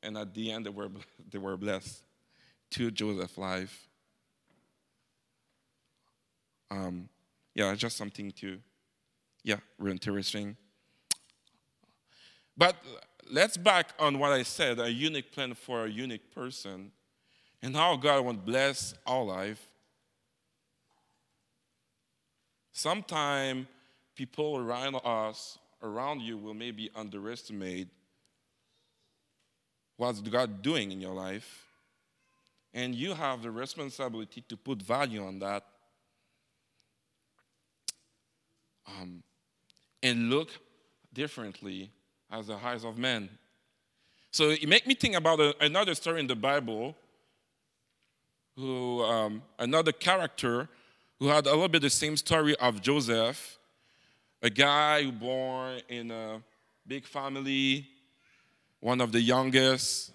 [0.00, 0.88] and at the end they were,
[1.30, 2.00] they were blessed
[2.70, 3.88] to Joseph's life.
[6.70, 7.08] Um,
[7.56, 8.58] yeah, just something to,
[9.42, 10.56] yeah, really interesting.
[12.56, 12.76] But
[13.28, 16.92] let's back on what I said a unique plan for a unique person
[17.62, 19.68] and how God wants bless our life.
[22.70, 23.66] Sometimes
[24.14, 27.88] people around us around you will maybe underestimate
[29.96, 31.64] what's God doing in your life.
[32.74, 35.64] And you have the responsibility to put value on that
[38.86, 39.22] um,
[40.02, 40.50] and look
[41.12, 41.90] differently
[42.30, 43.30] as the eyes of men.
[44.30, 46.94] So it made me think about a, another story in the Bible,
[48.56, 50.68] who um, another character
[51.18, 53.58] who had a little bit the same story of Joseph,
[54.46, 56.40] a guy who born in a
[56.86, 57.84] big family,
[58.78, 60.12] one of the youngest,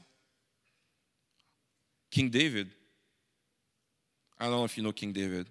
[2.10, 2.70] King David.
[4.40, 5.48] I don't know if you know King David.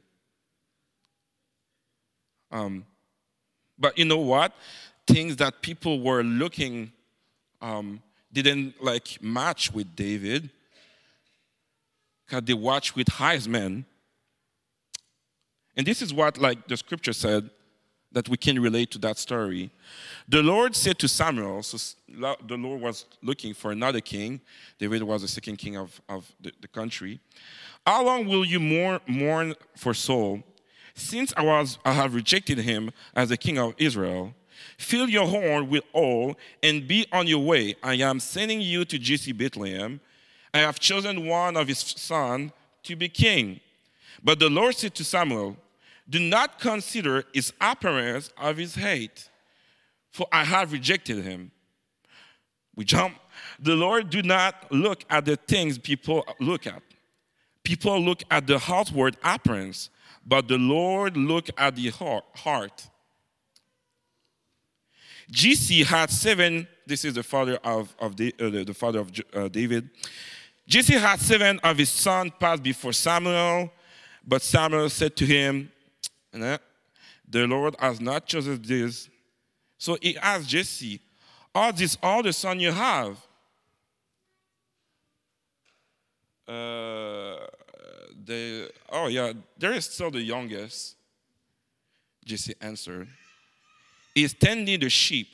[2.50, 2.86] Um,
[3.78, 4.54] but you know what?
[5.06, 6.90] Things that people were looking
[7.60, 8.00] um,
[8.32, 10.48] didn't like match with David
[12.24, 13.84] because they watched with Heisman.
[15.76, 17.50] And this is what like the scripture said
[18.12, 19.70] that we can relate to that story.
[20.28, 24.40] The Lord said to Samuel, so the Lord was looking for another king.
[24.78, 27.20] David was the second king of, of the, the country.
[27.86, 30.42] How long will you mourn, mourn for Saul?
[30.94, 34.34] Since I, was, I have rejected him as the king of Israel,
[34.76, 37.76] fill your horn with oil and be on your way.
[37.82, 40.00] I am sending you to Jesse Bethlehem.
[40.52, 42.52] I have chosen one of his sons
[42.82, 43.61] to be king.
[44.22, 45.56] But the Lord said to Samuel,
[46.11, 49.30] Do not consider his appearance of his hate,
[50.11, 51.52] for I have rejected him.
[52.74, 53.16] We jump.
[53.61, 56.82] The Lord do not look at the things people look at.
[57.62, 59.90] People look at the outward appearance,
[60.26, 62.88] but the Lord look at the heart.
[65.30, 66.66] Jesse had seven.
[66.86, 69.90] This is the father of, of the, uh, the father of uh, David.
[70.66, 73.70] Jesse had seven of his sons pass before Samuel,
[74.26, 75.70] but Samuel said to him,
[76.32, 79.08] "The Lord has not chosen this."
[79.78, 81.00] So he asked Jesse,
[81.54, 83.16] "Are these all the sons you have?"
[86.46, 87.36] Uh,
[88.24, 90.96] they, oh yeah, there is still the youngest.
[92.24, 93.08] Jesse answered,
[94.14, 95.28] He's tending the sheep.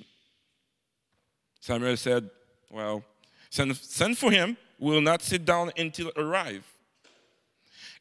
[1.60, 2.28] Samuel said,
[2.70, 3.02] Well,
[3.50, 4.56] send, send for him.
[4.78, 6.64] We will not sit down until arrive.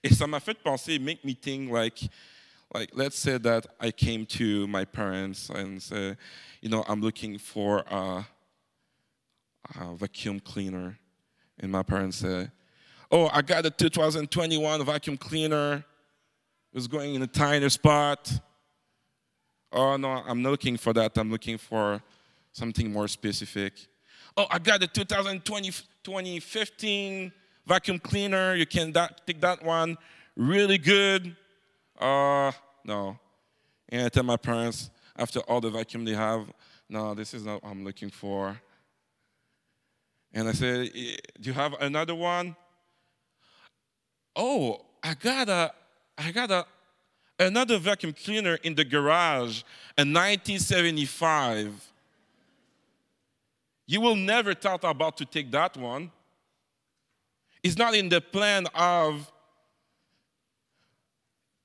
[0.03, 1.97] Et ça m'a fait penser, make me think like,
[2.73, 6.17] like let's say that I came to my parents and say,
[6.61, 8.25] you know, I'm looking for a,
[9.79, 10.97] a vacuum cleaner.
[11.59, 12.49] And my parents say,
[13.11, 15.85] oh, I got a 2021 vacuum cleaner.
[16.73, 18.31] It's going in a tiny spot.
[19.71, 21.17] Oh, no, I'm not looking for that.
[21.17, 22.01] I'm looking for
[22.51, 23.73] something more specific.
[24.35, 25.71] Oh, I got a 2020,
[26.03, 27.31] 2015
[27.65, 28.55] vacuum cleaner.
[28.55, 28.93] You can
[29.25, 29.97] take that one.
[30.35, 31.35] Really good.
[31.99, 32.51] Uh,
[32.83, 33.17] no.
[33.89, 36.51] And I tell my parents, after all the vacuum they have,
[36.89, 38.59] no, this is not what I'm looking for.
[40.33, 42.55] And I said, Do you have another one?
[44.35, 45.71] oh, I got a,
[46.17, 46.65] I got a,
[47.39, 49.63] another vacuum cleaner in the garage
[49.97, 51.91] in 1975.
[53.87, 56.11] You will never thought about to take that one.
[57.63, 59.31] It's not in the plan of,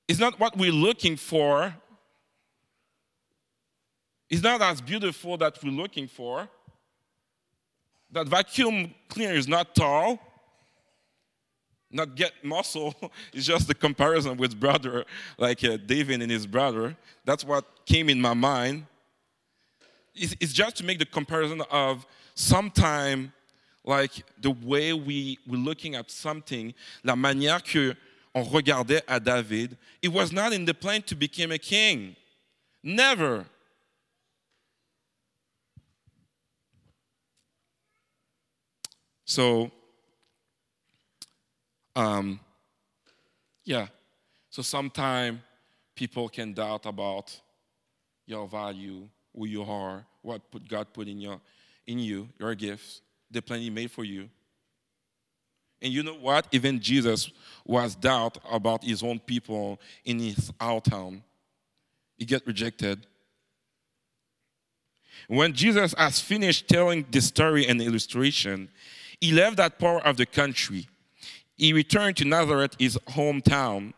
[0.07, 1.75] it's not what we're looking for.
[4.29, 6.47] It's not as beautiful that we're looking for.
[8.11, 10.19] That vacuum cleaner is not tall
[11.93, 12.95] not get muscle.
[13.33, 15.05] it's just the comparison with brother,
[15.37, 16.95] like uh, David and his brother.
[17.25, 18.85] That's what came in my mind.
[20.15, 23.33] It's, it's just to make the comparison of sometime,
[23.83, 26.73] like the way we we're looking at something,
[27.03, 27.95] la manière que
[28.33, 29.77] on regardait à David.
[30.01, 32.15] It was not in the plan to become a king.
[32.83, 33.45] Never.
[39.25, 39.71] So
[41.95, 42.39] um,
[43.63, 43.87] yeah.
[44.49, 45.39] So sometimes
[45.95, 47.39] people can doubt about
[48.25, 51.39] your value, who you are, what God put in your
[51.87, 54.29] in you, your gifts, the plan He made for you.
[55.81, 56.47] And you know what?
[56.51, 57.31] Even Jesus
[57.65, 61.23] was doubt about his own people in his town.
[62.17, 63.07] He get rejected.
[65.27, 68.69] When Jesus has finished telling the story and illustration,
[69.19, 70.87] he left that part of the country
[71.61, 73.93] he returned to Nazareth, his hometown.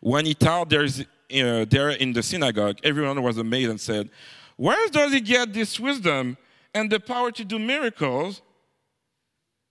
[0.00, 4.08] When he taught there, uh, there in the synagogue, everyone was amazed and said,
[4.56, 6.38] Where does he get this wisdom
[6.74, 8.40] and the power to do miracles?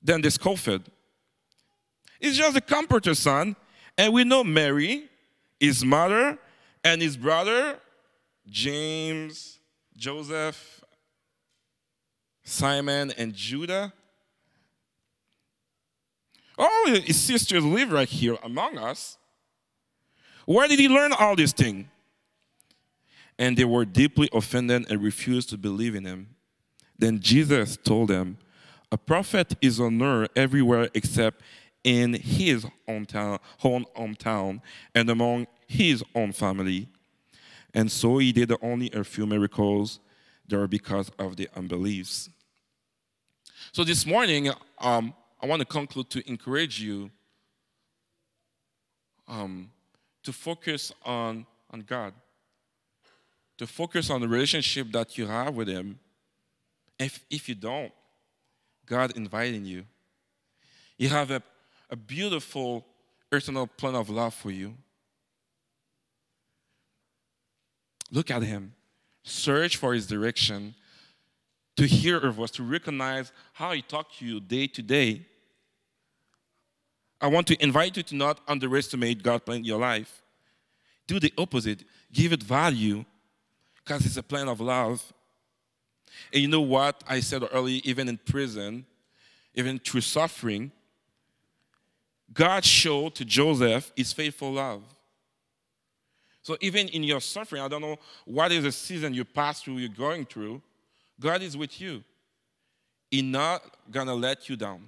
[0.04, 0.88] Then they scoffed.
[2.22, 3.56] He's just a comforter, son.
[3.98, 5.10] And we know Mary,
[5.60, 6.38] his mother,
[6.84, 7.80] and his brother,
[8.48, 9.60] James,
[9.98, 10.84] Joseph,
[12.44, 13.92] Simon, and Judah.
[16.58, 19.18] Oh, his sisters live right here among us.
[20.46, 21.88] Where did he learn all these things?
[23.40, 26.36] And they were deeply offended and refused to believe in him.
[27.00, 28.38] Then Jesus told them,
[28.92, 31.42] A prophet is honored everywhere except
[31.84, 34.62] in his hometown, own hometown
[34.94, 36.88] and among his own family.
[37.74, 40.00] And so he did only a few miracles
[40.48, 42.30] there because of the unbeliefs.
[43.72, 47.10] So this morning, um, I want to conclude to encourage you
[49.28, 49.72] um,
[50.24, 52.14] to focus on, on God.
[53.62, 56.00] to focus on the relationship that you have with Him.
[56.98, 57.92] If, if you don't,
[58.88, 59.86] God inviting you.
[60.98, 61.44] You have a,
[61.92, 62.86] a beautiful
[63.32, 64.74] eternal plan of love for you.
[68.10, 68.74] Look at Him.
[69.24, 70.74] Search for His direction,
[71.76, 75.26] to hear her voice, to recognize how He talks to you day to day.
[77.20, 80.24] I want to invite you to not underestimate God's plan in your life.
[81.08, 81.84] Do the opposite.
[82.12, 83.06] Give it value
[83.76, 85.14] because it's a plan of love.
[86.34, 88.86] And you know what I said earlier, even in prison,
[89.54, 90.72] even through suffering,
[92.34, 94.84] God showed to Joseph his faithful love.
[96.44, 99.78] So even in your suffering, I don't know what is the season you pass through,
[99.78, 100.62] you're going through,
[101.20, 102.04] God is with you.
[103.12, 103.62] He's not
[103.92, 104.88] gonna let you down.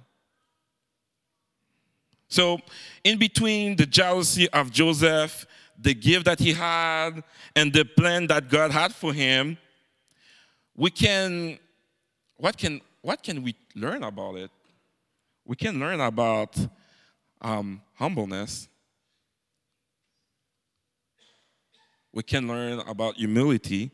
[2.28, 2.58] So,
[3.04, 5.46] in between the jealousy of Joseph,
[5.78, 7.22] the gift that he had,
[7.54, 9.56] and the plan that God had for him,
[10.74, 11.58] we can,
[12.36, 14.50] what can, what can we learn about it?
[15.44, 16.56] We can learn about
[17.40, 18.68] um, humbleness.
[22.12, 23.90] We can learn about humility.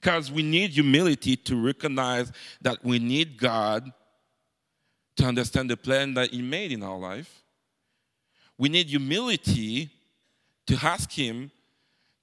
[0.00, 2.32] Because um, we need humility to recognize
[2.62, 3.92] that we need God
[5.16, 7.42] to understand the plan that He made in our life.
[8.56, 9.90] We need humility
[10.66, 11.50] to ask Him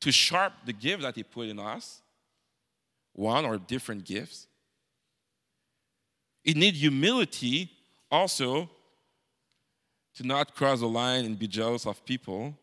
[0.01, 2.01] to sharp the gift that He put in us,
[3.13, 4.47] one or different gifts.
[6.43, 7.69] It needs humility
[8.09, 8.69] also
[10.19, 12.53] to not cross the line and be jealous of people.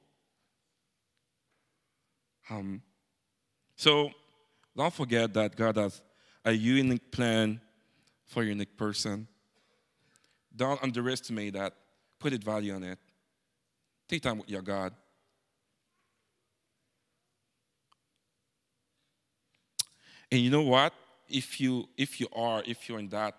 [2.50, 2.82] Um,
[3.76, 4.11] so
[4.76, 6.02] don't forget that God has
[6.44, 7.59] a unique plan
[8.26, 9.26] for a unique person.
[10.54, 11.72] Don't underestimate that.
[12.18, 12.98] Put it value on it.
[14.07, 14.92] Take time with your God.
[20.30, 20.92] And you know what?
[21.26, 23.34] If you if you are if you're in that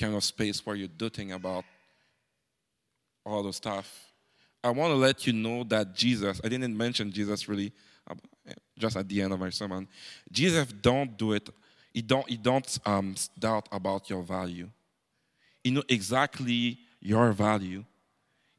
[0.00, 1.66] kind of space where you're doting about
[3.24, 4.12] all the stuff,
[4.64, 6.40] I want to let you know that Jesus.
[6.44, 7.72] I didn't mention Jesus really
[8.08, 8.14] uh,
[8.78, 9.88] just at the end of my sermon.
[10.30, 11.48] Jesus don't do it.
[11.92, 14.68] He don't he don't um, doubt about your value.
[15.62, 17.84] He know exactly your value.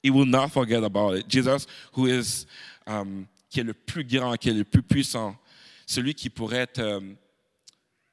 [0.01, 1.27] He will not forget about it.
[1.27, 2.45] Jesus, who is,
[2.85, 5.37] um, qui est le plus grand, qui est le plus puissant,
[5.85, 7.17] celui qui pourrait, um,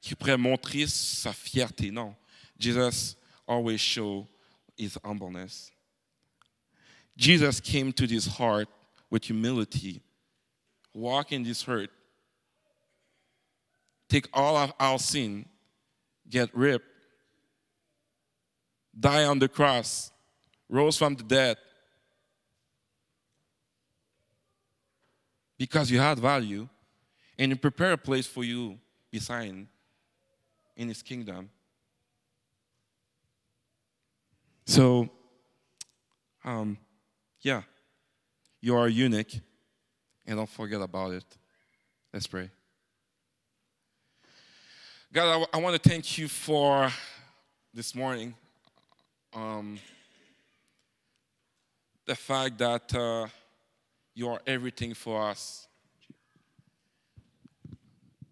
[0.01, 1.91] qui pourrait montrer sa fierté.
[1.91, 2.15] Non.
[2.57, 4.27] Jesus always show
[4.77, 5.71] his humbleness.
[7.17, 8.67] Jesus came to this heart
[9.09, 10.01] with humility,
[10.93, 11.89] walk in this hurt,
[14.09, 15.45] take all of our sin,
[16.29, 16.85] get ripped,
[18.97, 20.11] die on the cross,
[20.69, 21.57] rose from the dead.
[25.57, 26.67] Because you had value,
[27.37, 28.79] and He prepared a place for you
[29.11, 29.67] beside
[30.75, 31.49] in His kingdom.
[34.65, 35.09] So,
[36.43, 36.77] um,
[37.41, 37.63] yeah,
[38.61, 39.39] you are unique,
[40.25, 41.25] and don't forget about it.
[42.13, 42.49] Let's pray.
[45.11, 46.91] God, I, I want to thank you for
[47.73, 48.35] this morning
[49.33, 49.79] um,
[52.05, 53.27] the fact that uh,
[54.13, 55.67] you are everything for us.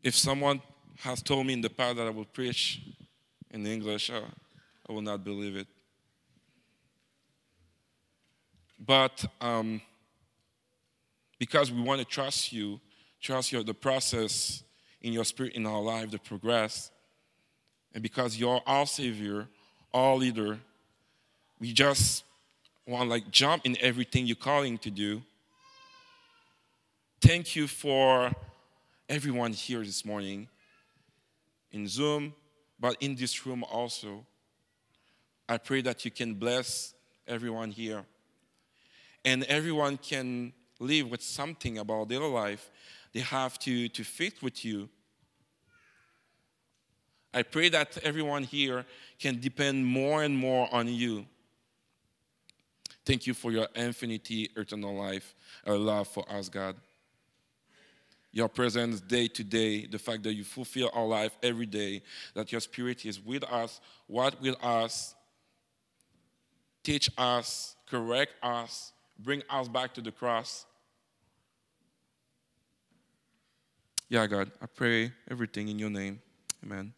[0.03, 0.61] If someone
[0.99, 2.81] has told me in the past that I will preach
[3.51, 4.21] in English, uh,
[4.87, 5.67] I will not believe it.
[8.79, 9.81] But um,
[11.37, 12.79] because we want to trust you,
[13.21, 14.63] trust your, the process
[15.01, 16.91] in your spirit in our life, the progress,
[17.93, 19.47] and because you're our Savior,
[19.93, 20.59] our leader,
[21.59, 22.23] we just
[22.85, 25.21] want to like jump in everything you're calling to do.
[27.21, 28.31] Thank you for
[29.09, 30.47] everyone here this morning
[31.71, 32.33] in Zoom,
[32.79, 34.25] but in this room also.
[35.49, 36.93] I pray that you can bless
[37.27, 38.05] everyone here
[39.25, 42.69] and everyone can live with something about their life
[43.13, 44.89] they have to, to fit with you.
[47.33, 48.85] I pray that everyone here
[49.19, 51.25] can depend more and more on you.
[53.05, 56.75] Thank you for your infinity, eternal life, our love for us, God.
[58.31, 62.03] Your presence day to day, the fact that you fulfill our life every day,
[62.35, 65.15] that your spirit is with us, what with us,
[66.83, 70.65] teach us, correct us, bring us back to the cross.
[74.07, 76.19] Yeah, God, I pray everything in your name.
[76.63, 76.93] Amen.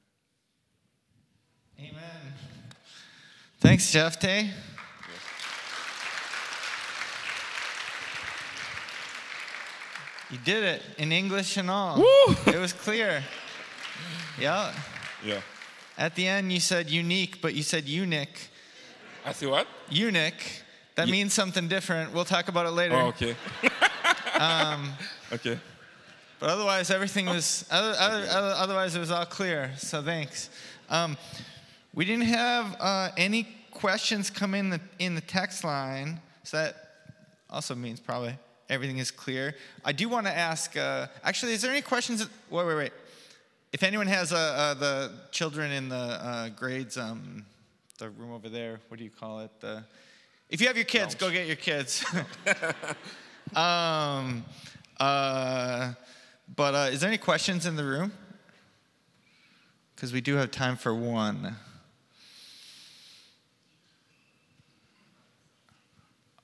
[1.78, 2.34] Amen.
[3.60, 4.50] Thanks, Jephté.
[10.32, 11.98] You did it in English and all.
[11.98, 12.36] Woo!
[12.48, 13.22] It was clear.
[14.40, 14.74] Yeah.
[15.26, 15.42] Yeah.
[15.98, 18.30] At the end, you said unique, but you said eunuch.
[19.26, 19.68] I see what?
[19.90, 20.42] Eunuch.
[21.02, 22.14] That Ye- means something different.
[22.14, 22.94] We'll talk about it later.
[22.94, 23.36] Oh, okay.
[24.40, 24.92] um,
[25.34, 25.58] okay.
[26.40, 27.66] But otherwise, everything was.
[27.72, 29.72] Other, other, other- otherwise, it was all clear.
[29.78, 30.52] So thanks.
[30.92, 31.18] Um,
[31.96, 36.22] we didn't have uh, any questions come in the in the text line.
[36.44, 36.76] So that
[37.50, 38.38] also means probably
[38.70, 39.56] everything is clear.
[39.84, 40.78] I do want to ask.
[40.78, 42.30] Uh, actually, is there any questions?
[42.52, 42.94] Wait, wait, wait.
[43.74, 47.44] If anyone has uh, uh, the children in the uh, grades, um,
[47.98, 48.80] the room over there.
[48.90, 49.50] What do you call it?
[49.62, 49.84] The,
[50.52, 52.06] if you have your kids, go get your kids.
[53.56, 54.44] um,
[55.00, 55.94] uh,
[56.56, 58.12] but uh, is there any questions in the room?
[59.96, 61.56] Because we do have time for one.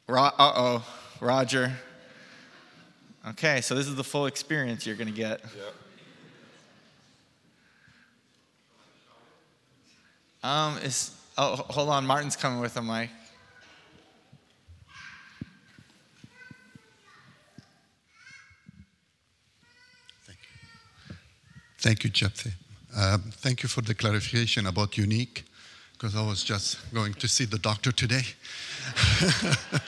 [0.08, 0.88] Ro- uh oh,
[1.20, 1.74] Roger.
[3.30, 5.41] Okay, so this is the full experience you're going to get.
[5.43, 5.64] Yeah.
[10.43, 13.10] Um, is oh, hold on, Martin's coming with a mic.
[21.88, 22.52] Thank you, Jephté.
[22.98, 25.46] Um, thank you for the clarification about unique,
[25.94, 28.24] because I was just going to see the doctor today.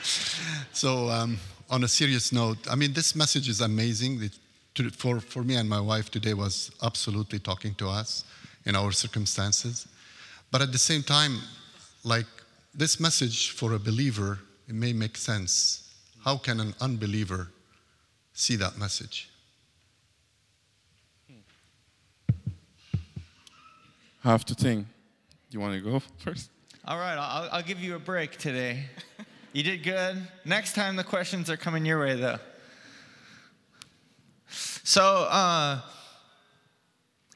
[0.72, 1.38] so, um,
[1.68, 4.22] on a serious note, I mean, this message is amazing.
[4.22, 4.32] It,
[4.76, 8.24] to, for, for me and my wife today was absolutely talking to us
[8.64, 9.86] in our circumstances.
[10.50, 11.36] But at the same time,
[12.02, 12.28] like
[12.74, 15.92] this message for a believer, it may make sense.
[16.24, 17.48] How can an unbeliever
[18.32, 19.29] see that message?
[24.20, 24.86] Have to think.
[25.50, 26.50] You want to go first?
[26.84, 28.84] All right, I'll, I'll give you a break today.
[29.52, 30.22] You did good.
[30.44, 32.38] Next time the questions are coming your way, though.
[34.46, 35.80] So, uh,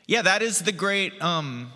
[0.07, 1.20] yeah, that is the great.
[1.22, 1.72] Um,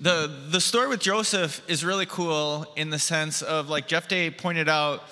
[0.00, 4.68] the the story with Joseph is really cool in the sense of like Jephté pointed
[4.68, 5.04] out,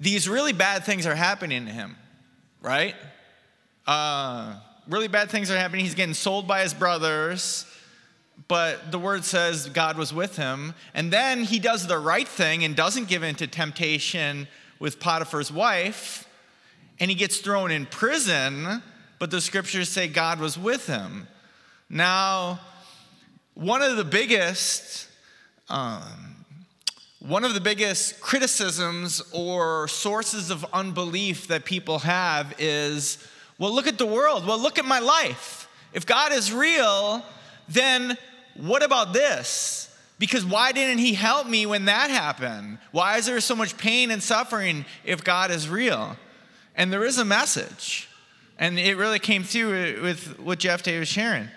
[0.00, 1.96] these really bad things are happening to him,
[2.62, 2.94] right?
[3.86, 4.56] Uh,
[4.88, 5.84] really bad things are happening.
[5.84, 7.66] He's getting sold by his brothers
[8.48, 10.74] but the word says God was with him.
[10.94, 15.52] And then he does the right thing and doesn't give in to temptation with Potiphar's
[15.52, 16.28] wife,
[16.98, 18.82] and he gets thrown in prison,
[19.18, 21.28] but the scriptures say God was with him.
[21.88, 22.60] Now,
[23.54, 25.08] one of the biggest,
[25.68, 26.44] um,
[27.20, 33.24] one of the biggest criticisms or sources of unbelief that people have is,
[33.58, 34.46] well, look at the world.
[34.46, 35.68] Well, look at my life.
[35.92, 37.24] If God is real,
[37.72, 38.16] then
[38.56, 39.88] what about this?
[40.18, 42.78] Because why didn't he help me when that happened?
[42.92, 46.16] Why is there so much pain and suffering if God is real?
[46.76, 48.08] And there is a message.
[48.58, 51.48] And it really came through with what Jephté was sharing.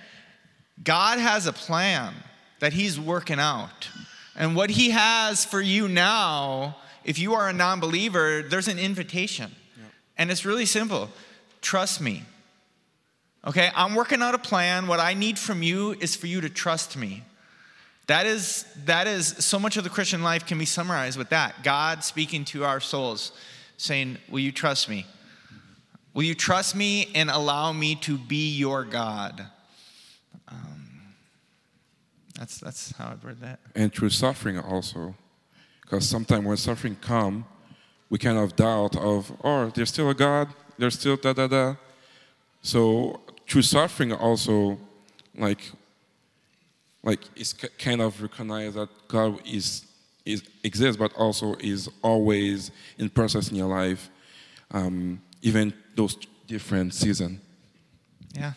[0.83, 2.13] God has a plan
[2.59, 3.89] that he's working out.
[4.35, 8.79] And what he has for you now, if you are a non believer, there's an
[8.79, 9.51] invitation.
[10.17, 11.09] And it's really simple
[11.61, 12.23] trust me.
[13.47, 14.87] Okay, I'm working out a plan.
[14.87, 17.23] What I need from you is for you to trust me.
[18.07, 21.63] That is, that is so much of the Christian life can be summarized with that.
[21.63, 23.33] God speaking to our souls,
[23.77, 25.05] saying, Will you trust me?
[26.15, 29.45] Will you trust me and allow me to be your God?
[30.47, 31.13] Um,
[32.39, 33.59] that's, that's how I'd word that.
[33.75, 35.13] And through suffering also.
[35.81, 37.45] Because sometimes when suffering come,
[38.09, 40.47] we kind of doubt of, oh, there's still a God,
[40.79, 41.75] there's still da da da.
[42.61, 44.77] So through suffering also,
[45.37, 45.71] like,
[47.03, 49.85] like it's kind of recognize that God is,
[50.25, 54.09] is exists, but also is always in process in your life,
[54.71, 56.17] um, even those
[56.47, 57.39] different seasons.
[58.33, 58.53] Yeah,